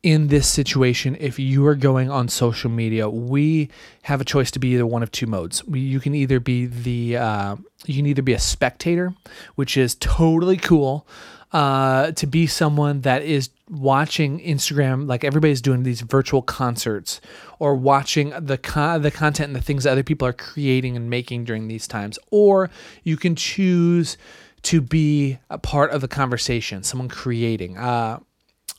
in 0.02 0.28
this 0.28 0.50
situation, 0.50 1.16
if 1.20 1.40
you 1.40 1.66
are 1.66 1.76
going 1.76 2.12
on 2.12 2.28
social 2.28 2.70
media, 2.70 3.10
we 3.10 3.70
have 4.02 4.20
a 4.20 4.26
choice 4.26 4.52
to 4.52 4.60
be 4.60 4.74
either 4.74 4.86
one 4.86 5.02
of 5.02 5.10
two 5.12 5.28
modes. 5.28 5.64
You 5.72 6.02
can 6.02 6.14
either 6.14 6.42
be 6.42 6.66
the 6.66 7.16
uh, 7.18 7.56
you 7.86 7.96
can 7.96 8.06
either 8.08 8.22
be 8.22 8.34
a 8.34 8.40
spectator, 8.40 9.14
which 9.56 9.78
is 9.78 9.96
totally 9.96 10.58
cool. 10.58 11.08
uh, 11.54 12.12
to 12.14 12.26
be 12.26 12.48
someone 12.48 13.02
that 13.02 13.22
is 13.22 13.50
watching 13.70 14.40
Instagram, 14.40 15.08
like 15.08 15.24
everybody's 15.24 15.62
doing 15.62 15.84
these 15.84 16.02
virtual 16.02 16.42
concerts, 16.42 17.22
or 17.60 17.76
watching 17.76 18.32
the 18.40 18.58
con- 18.58 19.04
the 19.04 19.12
content 19.12 19.48
and 19.48 19.56
the 19.56 19.62
things 19.62 19.84
that 19.84 19.92
other 19.92 20.04
people 20.04 20.28
are 20.28 20.34
creating 20.34 20.98
and 20.98 21.10
making 21.10 21.46
during 21.46 21.68
these 21.68 21.88
times, 21.88 22.18
or 22.32 22.72
you 23.04 23.16
can 23.16 23.36
choose 23.36 24.18
to 24.64 24.82
be 24.82 25.38
a 25.50 25.58
part 25.58 25.92
of 25.92 26.02
the 26.02 26.08
conversation, 26.08 26.84
someone 26.84 27.10
creating. 27.10 27.78
Uh, 27.78 28.20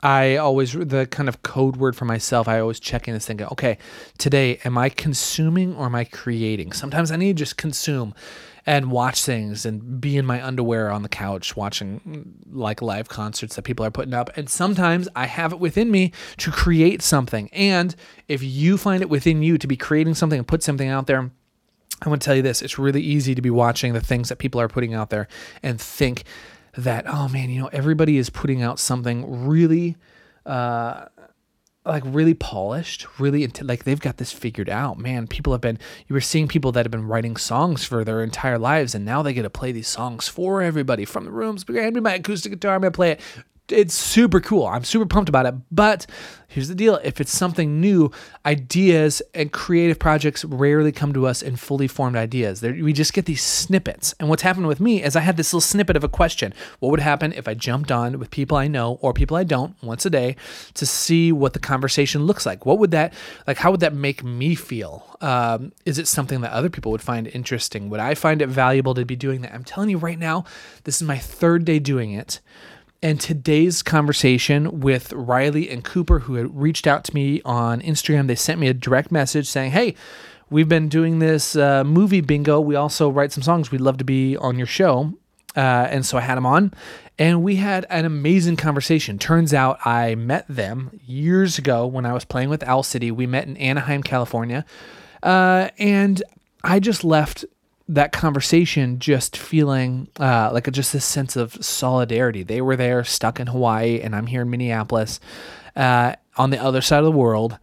I 0.02 0.36
always 0.36 0.72
the 0.72 1.06
kind 1.06 1.30
of 1.30 1.42
code 1.42 1.76
word 1.76 1.96
for 1.96 2.04
myself. 2.04 2.46
I 2.46 2.60
always 2.60 2.78
check 2.78 3.08
in 3.08 3.14
and 3.14 3.22
think, 3.22 3.40
okay, 3.40 3.78
today 4.18 4.60
am 4.64 4.76
I 4.76 4.90
consuming 4.90 5.74
or 5.74 5.86
am 5.86 5.94
I 5.94 6.04
creating? 6.04 6.72
Sometimes 6.72 7.10
I 7.10 7.16
need 7.16 7.38
to 7.38 7.42
just 7.42 7.56
consume 7.56 8.14
and 8.66 8.90
watch 8.90 9.24
things 9.24 9.66
and 9.66 10.00
be 10.00 10.16
in 10.16 10.24
my 10.26 10.44
underwear 10.44 10.90
on 10.90 11.02
the 11.02 11.08
couch 11.08 11.56
watching 11.56 12.34
like 12.50 12.80
live 12.82 13.08
concerts 13.08 13.56
that 13.56 13.62
people 13.62 13.84
are 13.84 13.90
putting 13.90 14.14
up. 14.14 14.30
And 14.36 14.48
sometimes 14.48 15.08
I 15.14 15.26
have 15.26 15.52
it 15.52 15.58
within 15.58 15.90
me 15.90 16.12
to 16.38 16.50
create 16.50 17.02
something. 17.02 17.48
And 17.52 17.94
if 18.28 18.42
you 18.42 18.76
find 18.78 19.02
it 19.02 19.10
within 19.10 19.42
you 19.42 19.58
to 19.58 19.66
be 19.66 19.76
creating 19.76 20.14
something 20.14 20.38
and 20.38 20.48
put 20.48 20.62
something 20.62 20.88
out 20.88 21.06
there, 21.06 21.30
I 22.04 22.08
want 22.08 22.22
to 22.22 22.26
tell 22.26 22.34
you 22.34 22.42
this 22.42 22.62
it's 22.62 22.78
really 22.78 23.02
easy 23.02 23.34
to 23.34 23.42
be 23.42 23.50
watching 23.50 23.92
the 23.92 24.00
things 24.00 24.28
that 24.28 24.36
people 24.36 24.60
are 24.60 24.68
putting 24.68 24.94
out 24.94 25.10
there 25.10 25.28
and 25.62 25.80
think 25.80 26.24
that, 26.76 27.04
oh 27.06 27.28
man, 27.28 27.50
you 27.50 27.60
know, 27.60 27.70
everybody 27.72 28.18
is 28.18 28.30
putting 28.30 28.62
out 28.62 28.78
something 28.78 29.46
really. 29.46 29.96
Uh, 30.44 31.06
like 31.86 32.02
really 32.06 32.32
polished, 32.32 33.06
really 33.18 33.44
into, 33.44 33.62
like 33.62 33.84
they've 33.84 34.00
got 34.00 34.16
this 34.16 34.32
figured 34.32 34.70
out. 34.70 34.98
Man, 34.98 35.26
people 35.26 35.52
have 35.52 35.60
been 35.60 35.78
you 36.08 36.14
were 36.14 36.20
seeing 36.20 36.48
people 36.48 36.72
that 36.72 36.86
have 36.86 36.90
been 36.90 37.06
writing 37.06 37.36
songs 37.36 37.84
for 37.84 38.04
their 38.04 38.22
entire 38.22 38.58
lives, 38.58 38.94
and 38.94 39.04
now 39.04 39.22
they 39.22 39.34
get 39.34 39.42
to 39.42 39.50
play 39.50 39.70
these 39.70 39.88
songs 39.88 40.26
for 40.26 40.62
everybody 40.62 41.04
from 41.04 41.26
the 41.26 41.30
rooms. 41.30 41.64
Hand 41.68 41.94
me 41.94 42.00
my 42.00 42.14
acoustic 42.14 42.52
guitar, 42.52 42.74
I'm 42.74 42.80
gonna 42.80 42.90
play 42.90 43.12
it 43.12 43.20
it's 43.68 43.94
super 43.94 44.40
cool. 44.40 44.66
I'm 44.66 44.84
super 44.84 45.06
pumped 45.06 45.28
about 45.28 45.46
it. 45.46 45.54
But 45.70 46.06
here's 46.48 46.68
the 46.68 46.74
deal 46.74 46.96
if 47.02 47.20
it's 47.20 47.36
something 47.36 47.80
new, 47.80 48.10
ideas 48.44 49.22
and 49.32 49.52
creative 49.52 49.98
projects 49.98 50.44
rarely 50.44 50.92
come 50.92 51.12
to 51.14 51.26
us 51.26 51.40
in 51.42 51.56
fully 51.56 51.88
formed 51.88 52.16
ideas. 52.16 52.60
They're, 52.60 52.74
we 52.74 52.92
just 52.92 53.14
get 53.14 53.24
these 53.24 53.42
snippets. 53.42 54.14
And 54.20 54.28
what's 54.28 54.42
happened 54.42 54.66
with 54.66 54.80
me 54.80 55.02
is 55.02 55.16
I 55.16 55.20
had 55.20 55.36
this 55.36 55.52
little 55.52 55.62
snippet 55.62 55.96
of 55.96 56.04
a 56.04 56.08
question. 56.08 56.52
What 56.80 56.90
would 56.90 57.00
happen 57.00 57.32
if 57.32 57.48
I 57.48 57.54
jumped 57.54 57.90
on 57.90 58.18
with 58.18 58.30
people 58.30 58.56
I 58.56 58.68
know 58.68 58.98
or 59.00 59.14
people 59.14 59.36
I 59.36 59.44
don't 59.44 59.74
once 59.82 60.04
a 60.04 60.10
day 60.10 60.36
to 60.74 60.84
see 60.84 61.32
what 61.32 61.54
the 61.54 61.58
conversation 61.58 62.26
looks 62.26 62.44
like? 62.44 62.66
What 62.66 62.78
would 62.78 62.90
that, 62.90 63.14
like, 63.46 63.56
how 63.56 63.70
would 63.70 63.80
that 63.80 63.94
make 63.94 64.22
me 64.22 64.54
feel? 64.54 65.16
Um, 65.22 65.72
is 65.86 65.98
it 65.98 66.06
something 66.06 66.42
that 66.42 66.52
other 66.52 66.68
people 66.68 66.92
would 66.92 67.02
find 67.02 67.26
interesting? 67.28 67.88
Would 67.88 68.00
I 68.00 68.14
find 68.14 68.42
it 68.42 68.48
valuable 68.48 68.94
to 68.94 69.06
be 69.06 69.16
doing 69.16 69.40
that? 69.40 69.54
I'm 69.54 69.64
telling 69.64 69.88
you 69.88 69.96
right 69.96 70.18
now, 70.18 70.44
this 70.84 71.00
is 71.00 71.08
my 71.08 71.16
third 71.16 71.64
day 71.64 71.78
doing 71.78 72.12
it. 72.12 72.40
And 73.04 73.20
today's 73.20 73.82
conversation 73.82 74.80
with 74.80 75.12
Riley 75.12 75.68
and 75.68 75.84
Cooper, 75.84 76.20
who 76.20 76.36
had 76.36 76.58
reached 76.58 76.86
out 76.86 77.04
to 77.04 77.14
me 77.14 77.42
on 77.44 77.82
Instagram, 77.82 78.28
they 78.28 78.34
sent 78.34 78.58
me 78.58 78.66
a 78.66 78.72
direct 78.72 79.12
message 79.12 79.46
saying, 79.46 79.72
Hey, 79.72 79.94
we've 80.48 80.70
been 80.70 80.88
doing 80.88 81.18
this 81.18 81.54
uh, 81.54 81.84
movie 81.84 82.22
bingo. 82.22 82.62
We 82.62 82.76
also 82.76 83.10
write 83.10 83.30
some 83.30 83.42
songs. 83.42 83.70
We'd 83.70 83.82
love 83.82 83.98
to 83.98 84.04
be 84.04 84.38
on 84.38 84.56
your 84.56 84.66
show. 84.66 85.12
Uh, 85.54 85.86
and 85.90 86.06
so 86.06 86.16
I 86.16 86.22
had 86.22 86.36
them 86.36 86.46
on, 86.46 86.72
and 87.18 87.42
we 87.42 87.56
had 87.56 87.84
an 87.90 88.06
amazing 88.06 88.56
conversation. 88.56 89.18
Turns 89.18 89.52
out 89.52 89.86
I 89.86 90.14
met 90.14 90.46
them 90.48 90.98
years 91.06 91.58
ago 91.58 91.86
when 91.86 92.06
I 92.06 92.14
was 92.14 92.24
playing 92.24 92.48
with 92.48 92.62
Owl 92.62 92.82
City. 92.84 93.10
We 93.10 93.26
met 93.26 93.46
in 93.46 93.58
Anaheim, 93.58 94.02
California. 94.02 94.64
Uh, 95.22 95.68
and 95.78 96.22
I 96.64 96.80
just 96.80 97.04
left 97.04 97.44
that 97.88 98.12
conversation 98.12 98.98
just 98.98 99.36
feeling 99.36 100.08
uh, 100.18 100.50
like 100.52 100.70
just 100.72 100.92
this 100.92 101.04
sense 101.04 101.36
of 101.36 101.62
solidarity. 101.64 102.42
They 102.42 102.60
were 102.60 102.76
there, 102.76 103.04
stuck 103.04 103.38
in 103.40 103.48
Hawaii, 103.48 104.00
and 104.00 104.16
I'm 104.16 104.26
here 104.26 104.42
in 104.42 104.50
Minneapolis, 104.50 105.20
uh, 105.76 106.14
on 106.36 106.50
the 106.50 106.58
other 106.58 106.80
side 106.80 106.98
of 106.98 107.04
the 107.04 107.12
world. 107.12 107.58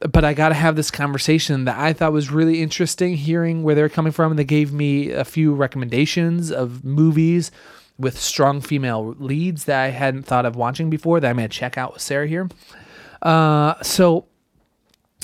But 0.00 0.24
I 0.24 0.34
got 0.34 0.50
to 0.50 0.54
have 0.54 0.76
this 0.76 0.90
conversation 0.90 1.64
that 1.64 1.78
I 1.78 1.92
thought 1.92 2.12
was 2.12 2.30
really 2.30 2.60
interesting, 2.60 3.16
hearing 3.16 3.62
where 3.62 3.74
they're 3.74 3.88
coming 3.88 4.12
from. 4.12 4.32
And 4.32 4.38
they 4.38 4.44
gave 4.44 4.72
me 4.72 5.10
a 5.10 5.24
few 5.24 5.54
recommendations 5.54 6.50
of 6.50 6.84
movies 6.84 7.50
with 7.96 8.18
strong 8.18 8.60
female 8.60 9.14
leads 9.18 9.64
that 9.64 9.80
I 9.80 9.88
hadn't 9.90 10.24
thought 10.24 10.46
of 10.46 10.56
watching 10.56 10.90
before 10.90 11.20
that 11.20 11.28
I'm 11.28 11.36
going 11.36 11.48
to 11.48 11.56
check 11.56 11.78
out 11.78 11.94
with 11.94 12.02
Sarah 12.02 12.26
here. 12.26 12.48
Uh, 13.22 13.80
so, 13.82 14.26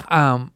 um, 0.08 0.52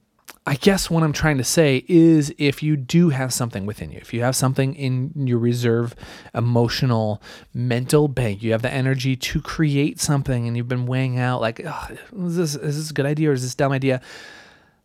I 0.46 0.56
guess 0.56 0.90
what 0.90 1.02
I'm 1.02 1.14
trying 1.14 1.38
to 1.38 1.44
say 1.44 1.84
is 1.88 2.34
if 2.36 2.62
you 2.62 2.76
do 2.76 3.08
have 3.08 3.32
something 3.32 3.64
within 3.64 3.90
you, 3.90 3.98
if 3.98 4.12
you 4.12 4.20
have 4.22 4.36
something 4.36 4.74
in 4.74 5.26
your 5.26 5.38
reserve 5.38 5.94
emotional 6.34 7.22
mental 7.54 8.08
bank, 8.08 8.42
you 8.42 8.52
have 8.52 8.60
the 8.60 8.70
energy 8.70 9.16
to 9.16 9.40
create 9.40 10.00
something 10.00 10.46
and 10.46 10.54
you've 10.54 10.68
been 10.68 10.84
weighing 10.84 11.18
out 11.18 11.40
like, 11.40 11.60
is 11.60 12.36
this 12.36 12.54
is 12.56 12.76
this 12.76 12.90
a 12.90 12.94
good 12.94 13.06
idea 13.06 13.30
or 13.30 13.32
is 13.32 13.42
this 13.42 13.54
a 13.54 13.56
dumb 13.56 13.72
idea? 13.72 14.02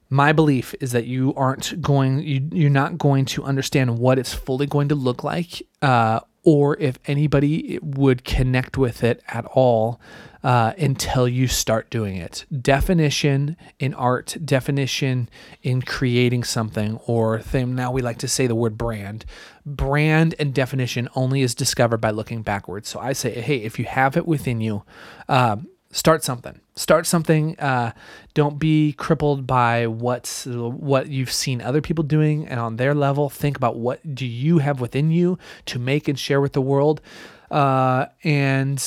My 0.10 0.32
belief 0.32 0.74
is 0.80 0.94
that 0.94 1.08
you 1.08 1.34
aren't 1.36 1.82
going 1.82 2.20
you 2.20 2.48
you're 2.54 2.70
not 2.70 2.98
going 2.98 3.26
to 3.26 3.44
understand 3.44 4.00
what 4.00 4.18
it's 4.18 4.34
fully 4.34 4.66
going 4.66 4.88
to 4.90 4.96
look 4.96 5.26
like 5.26 5.62
uh, 5.82 6.22
or 6.44 6.78
if 6.78 6.98
anybody 7.06 7.80
would 7.82 8.24
connect 8.24 8.78
with 8.78 9.04
it 9.04 9.22
at 9.28 9.44
all 9.46 10.00
uh, 10.44 10.74
until 10.78 11.28
you 11.28 11.48
start 11.48 11.90
doing 11.90 12.16
it. 12.18 12.46
Definition 12.62 13.58
in 13.80 13.94
art, 13.94 14.38
definition 14.44 15.30
in 15.64 15.82
creating 15.82 16.44
something, 16.44 17.00
or 17.06 17.42
thing. 17.42 17.76
Now 17.76 17.92
we 17.92 18.02
like 18.02 18.20
to 18.20 18.28
say 18.28 18.48
the 18.48 18.56
word 18.56 18.78
brand. 18.78 19.26
Brand 19.66 20.36
and 20.40 20.54
definition 20.54 21.10
only 21.16 21.42
is 21.42 21.54
discovered 21.54 21.98
by 21.98 22.12
looking 22.12 22.42
backwards. 22.42 22.90
So 22.90 23.00
I 23.00 23.14
say, 23.14 23.42
hey, 23.42 23.58
if 23.58 23.78
you 23.78 23.86
have 23.86 24.18
it 24.18 24.26
within 24.26 24.62
you, 24.62 24.84
uh, 25.28 25.58
start 25.92 26.24
something. 26.24 26.60
Start 26.76 27.06
something. 27.06 27.60
Uh, 27.60 27.92
don't 28.34 28.58
be 28.58 28.94
crippled 28.94 29.46
by 29.46 29.88
what's 29.88 30.46
what 30.46 31.10
you've 31.10 31.32
seen 31.32 31.62
other 31.62 31.82
people 31.82 32.04
doing 32.04 32.48
and 32.48 32.60
on 32.60 32.78
their 32.78 32.96
level. 32.96 33.30
Think 33.30 33.58
about 33.58 33.76
what 33.76 34.16
do 34.16 34.26
you 34.26 34.60
have 34.60 34.80
within 34.80 35.12
you 35.12 35.38
to 35.66 35.80
make 35.80 36.08
and 36.08 36.18
share 36.18 36.40
with 36.40 36.54
the 36.54 36.62
world 36.62 37.02
uh, 37.52 38.08
and 38.24 38.82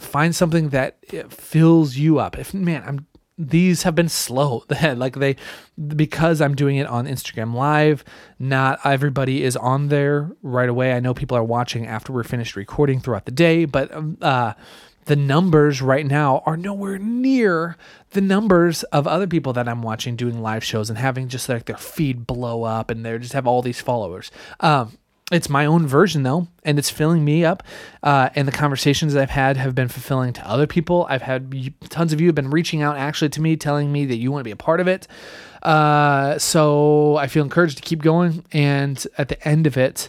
find 0.00 0.34
something 0.34 0.70
that 0.70 0.98
fills 1.32 1.96
you 1.96 2.18
up. 2.18 2.38
If 2.38 2.52
man, 2.54 2.82
I'm 2.86 3.06
these 3.38 3.84
have 3.84 3.94
been 3.94 4.08
slow. 4.08 4.64
like 4.96 5.14
they 5.14 5.36
because 5.96 6.40
I'm 6.40 6.56
doing 6.56 6.76
it 6.76 6.86
on 6.86 7.06
Instagram 7.06 7.54
live, 7.54 8.04
not 8.38 8.80
everybody 8.84 9.44
is 9.44 9.56
on 9.56 9.88
there 9.88 10.32
right 10.42 10.68
away. 10.68 10.92
I 10.92 11.00
know 11.00 11.14
people 11.14 11.36
are 11.36 11.44
watching 11.44 11.86
after 11.86 12.12
we're 12.12 12.24
finished 12.24 12.56
recording 12.56 13.00
throughout 13.00 13.26
the 13.26 13.32
day, 13.32 13.64
but 13.64 13.94
um, 13.94 14.18
uh, 14.20 14.54
the 15.04 15.16
numbers 15.16 15.80
right 15.80 16.04
now 16.04 16.42
are 16.44 16.56
nowhere 16.56 16.98
near 16.98 17.76
the 18.10 18.20
numbers 18.20 18.82
of 18.84 19.06
other 19.06 19.26
people 19.26 19.52
that 19.54 19.68
I'm 19.68 19.82
watching 19.82 20.16
doing 20.16 20.42
live 20.42 20.64
shows 20.64 20.90
and 20.90 20.98
having 20.98 21.28
just 21.28 21.48
like 21.48 21.64
their 21.64 21.78
feed 21.78 22.26
blow 22.26 22.64
up 22.64 22.90
and 22.90 23.06
they 23.06 23.16
just 23.18 23.32
have 23.32 23.46
all 23.46 23.62
these 23.62 23.80
followers. 23.80 24.30
Um, 24.60 24.98
it's 25.30 25.48
my 25.48 25.66
own 25.66 25.86
version 25.86 26.22
though 26.22 26.48
and 26.64 26.78
it's 26.78 26.88
filling 26.88 27.24
me 27.24 27.44
up 27.44 27.62
uh, 28.02 28.30
and 28.34 28.48
the 28.48 28.52
conversations 28.52 29.14
i've 29.14 29.30
had 29.30 29.56
have 29.56 29.74
been 29.74 29.88
fulfilling 29.88 30.32
to 30.32 30.48
other 30.48 30.66
people. 30.66 31.06
I've 31.08 31.22
had 31.22 31.52
tons 31.90 32.12
of 32.12 32.20
you 32.20 32.28
have 32.28 32.34
been 32.34 32.50
reaching 32.50 32.82
out 32.82 32.96
actually 32.96 33.28
to 33.30 33.40
me 33.40 33.56
telling 33.56 33.92
me 33.92 34.06
that 34.06 34.16
you 34.16 34.32
want 34.32 34.40
to 34.40 34.44
be 34.44 34.50
a 34.52 34.56
part 34.56 34.80
of 34.80 34.88
it. 34.88 35.06
Uh, 35.62 36.38
so 36.38 37.16
i 37.16 37.26
feel 37.26 37.42
encouraged 37.42 37.76
to 37.78 37.82
keep 37.82 38.00
going 38.00 38.44
and 38.52 39.06
at 39.18 39.28
the 39.28 39.48
end 39.48 39.66
of 39.66 39.76
it 39.76 40.08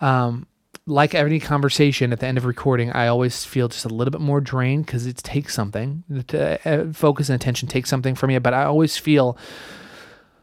um, 0.00 0.46
like 0.86 1.14
any 1.14 1.40
conversation 1.40 2.12
at 2.12 2.20
the 2.20 2.26
end 2.26 2.36
of 2.36 2.44
recording 2.44 2.92
i 2.92 3.06
always 3.06 3.44
feel 3.44 3.66
just 3.68 3.86
a 3.86 3.88
little 3.88 4.10
bit 4.10 4.20
more 4.20 4.40
drained 4.40 4.84
because 4.84 5.06
it 5.06 5.16
takes 5.16 5.54
something. 5.54 6.04
To, 6.28 6.68
uh, 6.68 6.92
focus 6.92 7.30
and 7.30 7.36
attention 7.40 7.66
takes 7.66 7.88
something 7.88 8.14
from 8.14 8.30
you 8.30 8.40
but 8.40 8.52
i 8.52 8.64
always 8.64 8.98
feel 8.98 9.38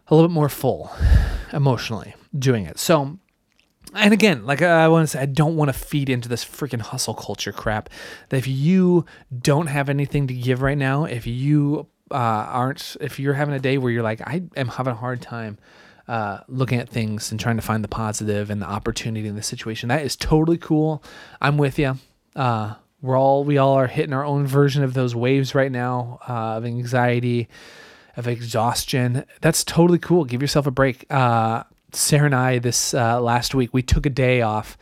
a 0.07 0.15
little 0.15 0.27
bit 0.27 0.33
more 0.33 0.49
full 0.49 0.91
emotionally 1.53 2.15
doing 2.37 2.65
it. 2.65 2.79
So 2.79 3.19
and 3.93 4.13
again, 4.13 4.45
like 4.45 4.61
I 4.61 4.87
want 4.87 5.03
to 5.03 5.07
say, 5.07 5.21
I 5.21 5.25
don't 5.25 5.55
want 5.55 5.69
to 5.69 5.73
feed 5.73 6.09
into 6.09 6.29
this 6.29 6.43
freaking 6.43 6.81
hustle 6.81 7.13
culture 7.13 7.51
crap. 7.51 7.89
That 8.29 8.37
if 8.37 8.47
you 8.47 9.05
don't 9.37 9.67
have 9.67 9.89
anything 9.89 10.27
to 10.27 10.33
give 10.33 10.61
right 10.61 10.77
now, 10.77 11.05
if 11.05 11.25
you 11.27 11.87
uh, 12.11 12.15
aren't, 12.15 12.97
if 13.01 13.19
you're 13.19 13.33
having 13.33 13.55
a 13.55 13.59
day 13.59 13.77
where 13.77 13.91
you're 13.91 14.03
like, 14.03 14.21
I 14.21 14.43
am 14.55 14.69
having 14.69 14.93
a 14.93 14.97
hard 14.97 15.21
time 15.21 15.57
uh, 16.07 16.39
looking 16.47 16.79
at 16.79 16.89
things 16.89 17.31
and 17.31 17.39
trying 17.39 17.57
to 17.57 17.61
find 17.61 17.83
the 17.83 17.89
positive 17.89 18.49
and 18.49 18.61
the 18.61 18.65
opportunity 18.65 19.27
in 19.27 19.35
the 19.35 19.43
situation, 19.43 19.89
that 19.89 20.03
is 20.05 20.15
totally 20.15 20.57
cool. 20.57 21.03
I'm 21.41 21.57
with 21.57 21.77
you. 21.79 21.97
Uh, 22.35 22.75
we're 23.01 23.17
all, 23.17 23.43
we 23.43 23.57
all 23.57 23.73
are 23.73 23.87
hitting 23.87 24.13
our 24.13 24.25
own 24.25 24.47
version 24.47 24.83
of 24.83 24.93
those 24.93 25.15
waves 25.15 25.53
right 25.53 25.71
now 25.71 26.19
uh, 26.27 26.57
of 26.57 26.65
anxiety, 26.65 27.47
of 28.15 28.27
exhaustion. 28.27 29.23
That's 29.41 29.63
totally 29.63 29.99
cool. 29.99 30.25
Give 30.25 30.41
yourself 30.41 30.65
a 30.65 30.71
break. 30.71 31.05
Sarah 31.93 32.25
and 32.25 32.35
I 32.35 32.59
this 32.59 32.93
uh, 32.93 33.21
last 33.21 33.55
week 33.55 33.73
we 33.73 33.81
took 33.81 34.05
a 34.05 34.09
day 34.09 34.41
off 34.41 34.77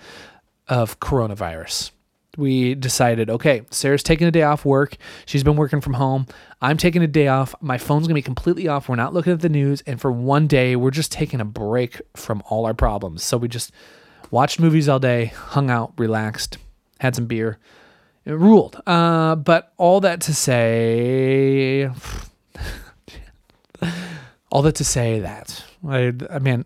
of 0.68 1.00
coronavirus. 1.00 1.92
We 2.38 2.76
decided, 2.76 3.30
okay, 3.30 3.62
Sarah's 3.70 4.04
taking 4.04 4.28
a 4.28 4.32
day 4.32 4.42
off 4.42 4.66
work. 4.66 4.98
She's 5.26 5.44
been 5.44 5.56
working 5.56 5.80
from 5.80 5.94
home. 5.94 6.28
I'm 6.62 6.76
taking 6.76 7.02
a 7.02 7.08
day 7.08 7.28
off. 7.30 7.56
My 7.62 7.78
phone's 7.78 8.08
gonna 8.08 8.16
be 8.16 8.22
completely 8.22 8.68
off. 8.68 8.90
We're 8.90 8.96
not 8.96 9.14
looking 9.14 9.32
at 9.32 9.40
the 9.40 9.50
news, 9.50 9.82
and 9.88 10.02
for 10.02 10.12
one 10.12 10.48
day, 10.48 10.76
we're 10.76 10.92
just 10.92 11.12
taking 11.12 11.40
a 11.40 11.46
break 11.46 12.02
from 12.16 12.44
all 12.50 12.66
our 12.66 12.74
problems. 12.74 13.24
So 13.24 13.38
we 13.38 13.48
just 13.48 13.72
watched 14.32 14.60
movies 14.60 14.90
all 14.90 15.00
day, 15.00 15.26
hung 15.28 15.70
out, 15.70 15.94
relaxed, 15.98 16.58
had 17.00 17.16
some 17.16 17.26
beer, 17.26 17.58
It 18.26 18.34
ruled. 18.34 18.82
Uh, 18.86 19.36
but 19.36 19.72
all 19.78 20.02
that 20.02 20.20
to 20.22 20.34
say, 20.34 21.90
all 24.52 24.62
that 24.64 24.76
to 24.76 24.84
say 24.84 25.20
that 25.20 25.64
I, 25.88 26.14
I 26.30 26.40
mean, 26.40 26.66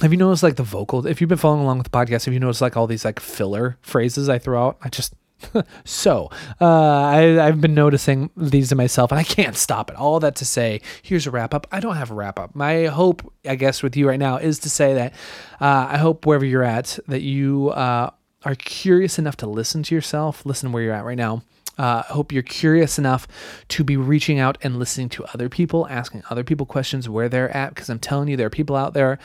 have 0.00 0.12
you 0.12 0.18
noticed 0.18 0.42
like 0.42 0.56
the 0.56 0.62
vocal? 0.62 1.06
If 1.06 1.20
you've 1.20 1.28
been 1.28 1.38
following 1.38 1.62
along 1.62 1.78
with 1.78 1.90
the 1.90 1.96
podcast, 1.96 2.24
have 2.24 2.34
you 2.34 2.40
noticed 2.40 2.60
like 2.60 2.76
all 2.76 2.86
these 2.86 3.04
like 3.04 3.20
filler 3.20 3.78
phrases 3.80 4.28
I 4.28 4.38
throw 4.38 4.66
out? 4.66 4.78
I 4.82 4.88
just 4.88 5.14
so 5.84 6.30
uh, 6.60 6.64
I, 6.64 7.46
I've 7.46 7.60
been 7.60 7.74
noticing 7.74 8.30
these 8.36 8.68
to 8.70 8.74
myself, 8.74 9.12
and 9.12 9.18
I 9.18 9.24
can't 9.24 9.56
stop 9.56 9.90
it. 9.90 9.96
All 9.96 10.20
that 10.20 10.36
to 10.36 10.44
say, 10.44 10.80
here's 11.02 11.26
a 11.26 11.30
wrap 11.30 11.54
up. 11.54 11.66
I 11.70 11.80
don't 11.80 11.96
have 11.96 12.10
a 12.10 12.14
wrap 12.14 12.38
up. 12.38 12.54
My 12.54 12.86
hope, 12.86 13.32
I 13.46 13.56
guess, 13.56 13.82
with 13.82 13.96
you 13.96 14.08
right 14.08 14.18
now 14.18 14.36
is 14.36 14.58
to 14.60 14.70
say 14.70 14.94
that 14.94 15.12
uh, 15.60 15.88
I 15.90 15.98
hope 15.98 16.26
wherever 16.26 16.44
you're 16.44 16.64
at, 16.64 16.98
that 17.08 17.22
you 17.22 17.70
uh, 17.70 18.10
are 18.44 18.54
curious 18.54 19.18
enough 19.18 19.36
to 19.38 19.46
listen 19.46 19.82
to 19.84 19.94
yourself, 19.94 20.44
listen 20.46 20.72
where 20.72 20.82
you're 20.82 20.94
at 20.94 21.04
right 21.04 21.18
now. 21.18 21.42
Uh, 21.76 22.04
I 22.08 22.12
hope 22.12 22.30
you're 22.30 22.44
curious 22.44 22.98
enough 22.98 23.26
to 23.68 23.82
be 23.82 23.96
reaching 23.96 24.38
out 24.38 24.56
and 24.62 24.78
listening 24.78 25.08
to 25.10 25.24
other 25.26 25.48
people, 25.48 25.88
asking 25.88 26.22
other 26.30 26.44
people 26.44 26.66
questions 26.66 27.08
where 27.08 27.28
they're 27.28 27.54
at, 27.54 27.70
because 27.74 27.90
I'm 27.90 27.98
telling 27.98 28.28
you, 28.28 28.36
there 28.36 28.46
are 28.46 28.50
people 28.50 28.76
out 28.76 28.94
there 28.94 29.18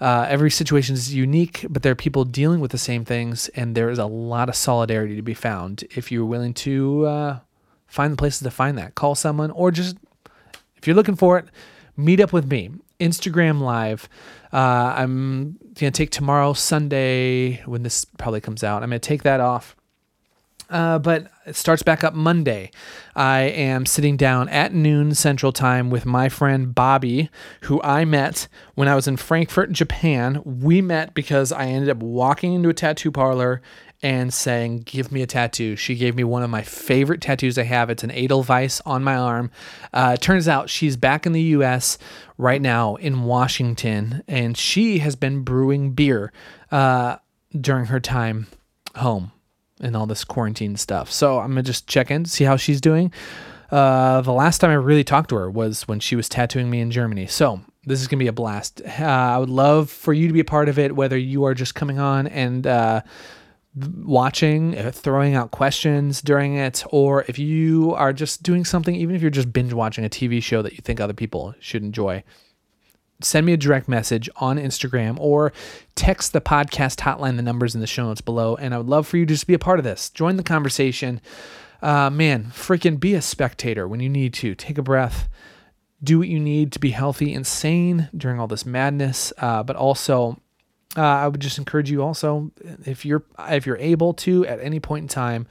uh, 0.00 0.26
every 0.28 0.50
situation 0.50 0.94
is 0.94 1.14
unique, 1.14 1.64
but 1.68 1.82
there 1.82 1.92
are 1.92 1.96
people 1.96 2.24
dealing 2.24 2.60
with 2.60 2.70
the 2.70 2.78
same 2.78 3.04
things, 3.04 3.48
and 3.50 3.74
there 3.74 3.90
is 3.90 3.98
a 3.98 4.06
lot 4.06 4.48
of 4.48 4.56
solidarity 4.56 5.16
to 5.16 5.22
be 5.22 5.34
found 5.34 5.84
if 5.94 6.10
you're 6.10 6.24
willing 6.24 6.54
to 6.54 7.06
uh, 7.06 7.38
find 7.86 8.12
the 8.12 8.16
places 8.16 8.40
to 8.40 8.50
find 8.50 8.76
that. 8.78 8.94
Call 8.94 9.14
someone, 9.14 9.50
or 9.50 9.70
just 9.70 9.96
if 10.76 10.86
you're 10.86 10.96
looking 10.96 11.16
for 11.16 11.38
it, 11.38 11.46
meet 11.96 12.20
up 12.20 12.32
with 12.32 12.50
me. 12.50 12.70
Instagram 12.98 13.60
Live. 13.60 14.08
Uh, 14.52 14.94
I'm 14.96 15.58
gonna 15.74 15.90
take 15.90 16.10
tomorrow, 16.10 16.52
Sunday, 16.52 17.62
when 17.64 17.82
this 17.82 18.04
probably 18.04 18.40
comes 18.40 18.62
out. 18.62 18.82
I'm 18.82 18.90
gonna 18.90 18.98
take 18.98 19.22
that 19.24 19.40
off 19.40 19.76
uh, 20.72 20.98
but 20.98 21.30
it 21.44 21.54
starts 21.54 21.82
back 21.82 22.02
up 22.02 22.14
Monday. 22.14 22.70
I 23.14 23.40
am 23.42 23.84
sitting 23.84 24.16
down 24.16 24.48
at 24.48 24.72
noon 24.72 25.14
Central 25.14 25.52
Time 25.52 25.90
with 25.90 26.06
my 26.06 26.30
friend 26.30 26.74
Bobby, 26.74 27.28
who 27.62 27.80
I 27.82 28.06
met 28.06 28.48
when 28.74 28.88
I 28.88 28.94
was 28.94 29.06
in 29.06 29.18
Frankfurt, 29.18 29.70
Japan. 29.72 30.40
We 30.44 30.80
met 30.80 31.12
because 31.12 31.52
I 31.52 31.66
ended 31.66 31.90
up 31.90 31.98
walking 31.98 32.54
into 32.54 32.70
a 32.70 32.74
tattoo 32.74 33.12
parlor 33.12 33.60
and 34.02 34.32
saying, 34.32 34.78
Give 34.78 35.12
me 35.12 35.20
a 35.20 35.26
tattoo. 35.26 35.76
She 35.76 35.94
gave 35.94 36.16
me 36.16 36.24
one 36.24 36.42
of 36.42 36.48
my 36.48 36.62
favorite 36.62 37.20
tattoos 37.20 37.58
I 37.58 37.64
have. 37.64 37.90
It's 37.90 38.02
an 38.02 38.10
Edelweiss 38.10 38.80
on 38.86 39.04
my 39.04 39.14
arm. 39.14 39.50
Uh, 39.92 40.16
turns 40.16 40.48
out 40.48 40.70
she's 40.70 40.96
back 40.96 41.26
in 41.26 41.32
the 41.32 41.42
US 41.42 41.98
right 42.38 42.62
now 42.62 42.96
in 42.96 43.24
Washington, 43.24 44.22
and 44.26 44.56
she 44.56 45.00
has 45.00 45.16
been 45.16 45.42
brewing 45.42 45.92
beer 45.92 46.32
uh, 46.70 47.16
during 47.60 47.86
her 47.86 48.00
time 48.00 48.46
home 48.96 49.32
and 49.82 49.96
all 49.96 50.06
this 50.06 50.24
quarantine 50.24 50.76
stuff. 50.76 51.10
So 51.10 51.38
I'm 51.38 51.48
gonna 51.50 51.62
just 51.62 51.86
check 51.86 52.10
in, 52.10 52.24
see 52.24 52.44
how 52.44 52.56
she's 52.56 52.80
doing. 52.80 53.12
Uh, 53.70 54.20
the 54.20 54.32
last 54.32 54.58
time 54.58 54.70
I 54.70 54.74
really 54.74 55.04
talked 55.04 55.30
to 55.30 55.36
her 55.36 55.50
was 55.50 55.88
when 55.88 55.98
she 55.98 56.14
was 56.14 56.28
tattooing 56.28 56.70
me 56.70 56.80
in 56.80 56.90
Germany. 56.90 57.26
So 57.26 57.60
this 57.84 58.00
is 58.00 58.06
gonna 58.06 58.18
be 58.18 58.28
a 58.28 58.32
blast. 58.32 58.80
Uh, 58.86 59.02
I 59.02 59.38
would 59.38 59.50
love 59.50 59.90
for 59.90 60.12
you 60.12 60.28
to 60.28 60.34
be 60.34 60.40
a 60.40 60.44
part 60.44 60.68
of 60.68 60.78
it, 60.78 60.94
whether 60.94 61.16
you 61.16 61.44
are 61.44 61.54
just 61.54 61.74
coming 61.74 61.98
on 61.98 62.26
and 62.26 62.66
uh, 62.66 63.02
watching, 63.74 64.76
uh, 64.76 64.90
throwing 64.92 65.34
out 65.34 65.50
questions 65.50 66.20
during 66.20 66.56
it, 66.56 66.84
or 66.90 67.24
if 67.28 67.38
you 67.38 67.94
are 67.94 68.12
just 68.12 68.42
doing 68.42 68.64
something, 68.64 68.94
even 68.94 69.16
if 69.16 69.22
you're 69.22 69.30
just 69.30 69.52
binge 69.52 69.72
watching 69.72 70.04
a 70.04 70.10
TV 70.10 70.42
show 70.42 70.62
that 70.62 70.72
you 70.72 70.80
think 70.82 71.00
other 71.00 71.14
people 71.14 71.54
should 71.58 71.82
enjoy 71.82 72.22
send 73.22 73.46
me 73.46 73.52
a 73.52 73.56
direct 73.56 73.88
message 73.88 74.28
on 74.36 74.58
Instagram 74.58 75.18
or 75.18 75.52
text 75.94 76.32
the 76.32 76.40
podcast 76.40 76.96
hotline, 76.96 77.36
the 77.36 77.42
numbers 77.42 77.74
in 77.74 77.80
the 77.80 77.86
show 77.86 78.04
notes 78.04 78.20
below. 78.20 78.56
And 78.56 78.74
I 78.74 78.78
would 78.78 78.88
love 78.88 79.06
for 79.06 79.16
you 79.16 79.26
to 79.26 79.34
just 79.34 79.46
be 79.46 79.54
a 79.54 79.58
part 79.58 79.78
of 79.78 79.84
this. 79.84 80.10
Join 80.10 80.36
the 80.36 80.42
conversation. 80.42 81.20
Uh, 81.80 82.10
man, 82.10 82.44
freaking 82.54 83.00
be 83.00 83.14
a 83.14 83.22
spectator 83.22 83.88
when 83.88 84.00
you 84.00 84.08
need 84.08 84.34
to. 84.34 84.54
Take 84.54 84.78
a 84.78 84.82
breath. 84.82 85.28
Do 86.02 86.18
what 86.18 86.28
you 86.28 86.40
need 86.40 86.72
to 86.72 86.78
be 86.78 86.90
healthy 86.90 87.32
and 87.34 87.46
sane 87.46 88.08
during 88.16 88.40
all 88.40 88.46
this 88.48 88.66
madness. 88.66 89.32
Uh, 89.38 89.62
but 89.62 89.76
also, 89.76 90.40
uh, 90.96 91.02
I 91.02 91.28
would 91.28 91.40
just 91.40 91.58
encourage 91.58 91.90
you 91.90 92.02
also, 92.02 92.50
if 92.84 93.04
you're 93.04 93.24
if 93.38 93.66
you're 93.66 93.78
able 93.78 94.12
to 94.14 94.46
at 94.46 94.60
any 94.60 94.78
point 94.78 95.02
in 95.02 95.08
time, 95.08 95.46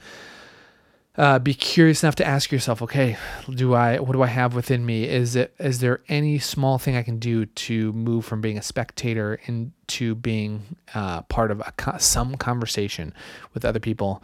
uh, 1.16 1.38
be 1.38 1.52
curious 1.52 2.02
enough 2.02 2.14
to 2.16 2.26
ask 2.26 2.50
yourself, 2.50 2.80
okay, 2.80 3.18
do 3.50 3.74
I 3.74 3.98
what 3.98 4.12
do 4.12 4.22
I 4.22 4.28
have 4.28 4.54
within 4.54 4.86
me? 4.86 5.04
Is 5.04 5.36
it 5.36 5.54
is 5.58 5.80
there 5.80 6.00
any 6.08 6.38
small 6.38 6.78
thing 6.78 6.96
I 6.96 7.02
can 7.02 7.18
do 7.18 7.44
to 7.44 7.92
move 7.92 8.24
from 8.24 8.40
being 8.40 8.56
a 8.56 8.62
spectator 8.62 9.38
into 9.44 10.14
being 10.14 10.76
uh, 10.94 11.22
part 11.22 11.50
of 11.50 11.60
a, 11.60 12.00
some 12.00 12.36
conversation 12.36 13.12
with 13.52 13.64
other 13.64 13.80
people? 13.80 14.22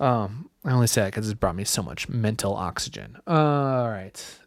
Um, 0.00 0.50
I 0.64 0.72
only 0.72 0.88
say 0.88 1.02
that 1.02 1.12
because 1.12 1.28
it's 1.30 1.38
brought 1.38 1.54
me 1.54 1.64
so 1.64 1.82
much 1.82 2.08
mental 2.08 2.54
oxygen. 2.54 3.18
all 3.28 3.88
right, 3.88 4.38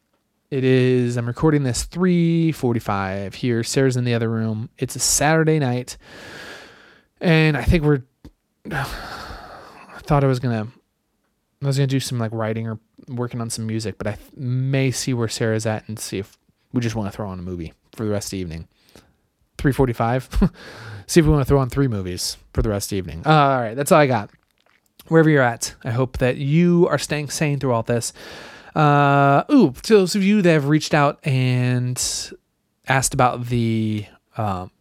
it 0.51 0.65
is. 0.65 1.15
I'm 1.15 1.27
recording 1.27 1.63
this 1.63 1.85
3:45 1.85 3.35
here. 3.35 3.63
Sarah's 3.63 3.95
in 3.95 4.03
the 4.03 4.13
other 4.13 4.29
room. 4.29 4.69
It's 4.77 4.97
a 4.97 4.99
Saturday 4.99 5.59
night, 5.59 5.97
and 7.21 7.55
I 7.55 7.63
think 7.63 7.85
we're. 7.85 8.03
I 8.71 10.01
thought 10.11 10.23
I 10.23 10.27
was 10.27 10.39
gonna 10.39 10.67
I 11.61 11.67
was 11.67 11.77
gonna 11.77 11.87
do 11.87 11.99
some 11.99 12.19
like 12.19 12.31
writing 12.31 12.67
or 12.67 12.79
working 13.07 13.41
on 13.41 13.49
some 13.49 13.67
music, 13.67 13.97
but 13.97 14.07
I 14.07 14.13
th- 14.13 14.29
may 14.35 14.91
see 14.91 15.13
where 15.13 15.27
Sarah's 15.27 15.65
at 15.65 15.87
and 15.87 15.99
see 15.99 16.19
if 16.19 16.37
we 16.71 16.81
just 16.81 16.95
want 16.95 17.11
to 17.11 17.15
throw 17.15 17.27
on 17.27 17.39
a 17.39 17.41
movie 17.41 17.73
for 17.95 18.05
the 18.05 18.11
rest 18.11 18.27
of 18.27 18.31
the 18.31 18.37
evening. 18.37 18.67
Three 19.57 19.73
forty-five. 19.73 20.29
see 21.07 21.19
if 21.19 21.25
we 21.25 21.31
want 21.31 21.41
to 21.41 21.49
throw 21.49 21.59
on 21.59 21.69
three 21.69 21.87
movies 21.87 22.37
for 22.53 22.61
the 22.61 22.69
rest 22.69 22.87
of 22.87 22.89
the 22.91 22.97
evening. 22.97 23.23
Uh, 23.25 23.31
all 23.31 23.59
right, 23.59 23.75
that's 23.75 23.91
all 23.91 23.99
I 23.99 24.07
got. 24.07 24.29
Wherever 25.07 25.29
you're 25.29 25.43
at, 25.43 25.75
I 25.83 25.91
hope 25.91 26.19
that 26.19 26.37
you 26.37 26.87
are 26.87 26.99
staying 26.99 27.29
sane 27.29 27.59
through 27.59 27.73
all 27.73 27.83
this. 27.83 28.13
Uh, 28.75 29.43
ooh, 29.51 29.73
to 29.81 29.93
those 29.93 30.15
of 30.15 30.23
you 30.23 30.41
that 30.41 30.51
have 30.51 30.67
reached 30.69 30.93
out 30.93 31.19
and 31.25 31.99
asked 32.87 33.13
about 33.13 33.47
the 33.47 34.05
um, 34.37 34.71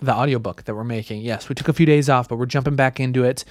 the 0.00 0.12
audiobook 0.12 0.64
that 0.64 0.74
we're 0.74 0.84
making. 0.84 1.22
Yes, 1.22 1.48
we 1.48 1.54
took 1.54 1.68
a 1.68 1.72
few 1.72 1.86
days 1.86 2.08
off, 2.08 2.28
but 2.28 2.36
we're 2.36 2.46
jumping 2.46 2.76
back 2.76 2.98
into 2.98 3.24
it 3.24 3.44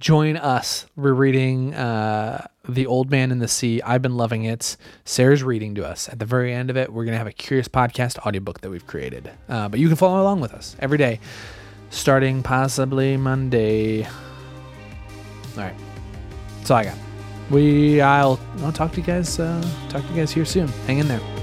join 0.00 0.36
us. 0.38 0.86
We're 0.96 1.12
reading 1.12 1.74
uh, 1.74 2.46
The 2.66 2.86
Old 2.86 3.10
Man 3.10 3.30
and 3.30 3.40
the 3.40 3.46
Sea. 3.46 3.82
I've 3.82 4.00
been 4.00 4.16
loving 4.16 4.44
it. 4.44 4.76
Sarah's 5.04 5.42
reading 5.42 5.74
to 5.76 5.86
us. 5.86 6.08
At 6.08 6.18
the 6.18 6.24
very 6.24 6.52
end 6.54 6.70
of 6.70 6.76
it, 6.76 6.92
we're 6.92 7.04
going 7.04 7.12
to 7.12 7.18
have 7.18 7.26
a 7.26 7.32
Curious 7.32 7.68
Podcast 7.68 8.18
audiobook 8.26 8.62
that 8.62 8.70
we've 8.70 8.86
created. 8.86 9.30
Uh, 9.48 9.68
but 9.68 9.78
you 9.78 9.88
can 9.88 9.96
follow 9.96 10.22
along 10.22 10.40
with 10.40 10.54
us 10.54 10.74
every 10.80 10.98
day, 10.98 11.20
starting 11.90 12.42
possibly 12.42 13.16
Monday. 13.18 14.04
All 14.04 14.10
right. 15.56 15.74
That's 16.58 16.70
all 16.70 16.78
I 16.78 16.84
got. 16.84 16.98
We, 17.50 18.00
I'll, 18.00 18.40
I'll 18.60 18.72
talk 18.72 18.92
to 18.92 19.00
you 19.00 19.06
guys, 19.06 19.38
uh, 19.38 19.62
talk 19.90 20.02
to 20.02 20.08
you 20.08 20.16
guys 20.16 20.32
here 20.32 20.44
soon. 20.46 20.68
Hang 20.86 20.98
in 20.98 21.08
there. 21.08 21.39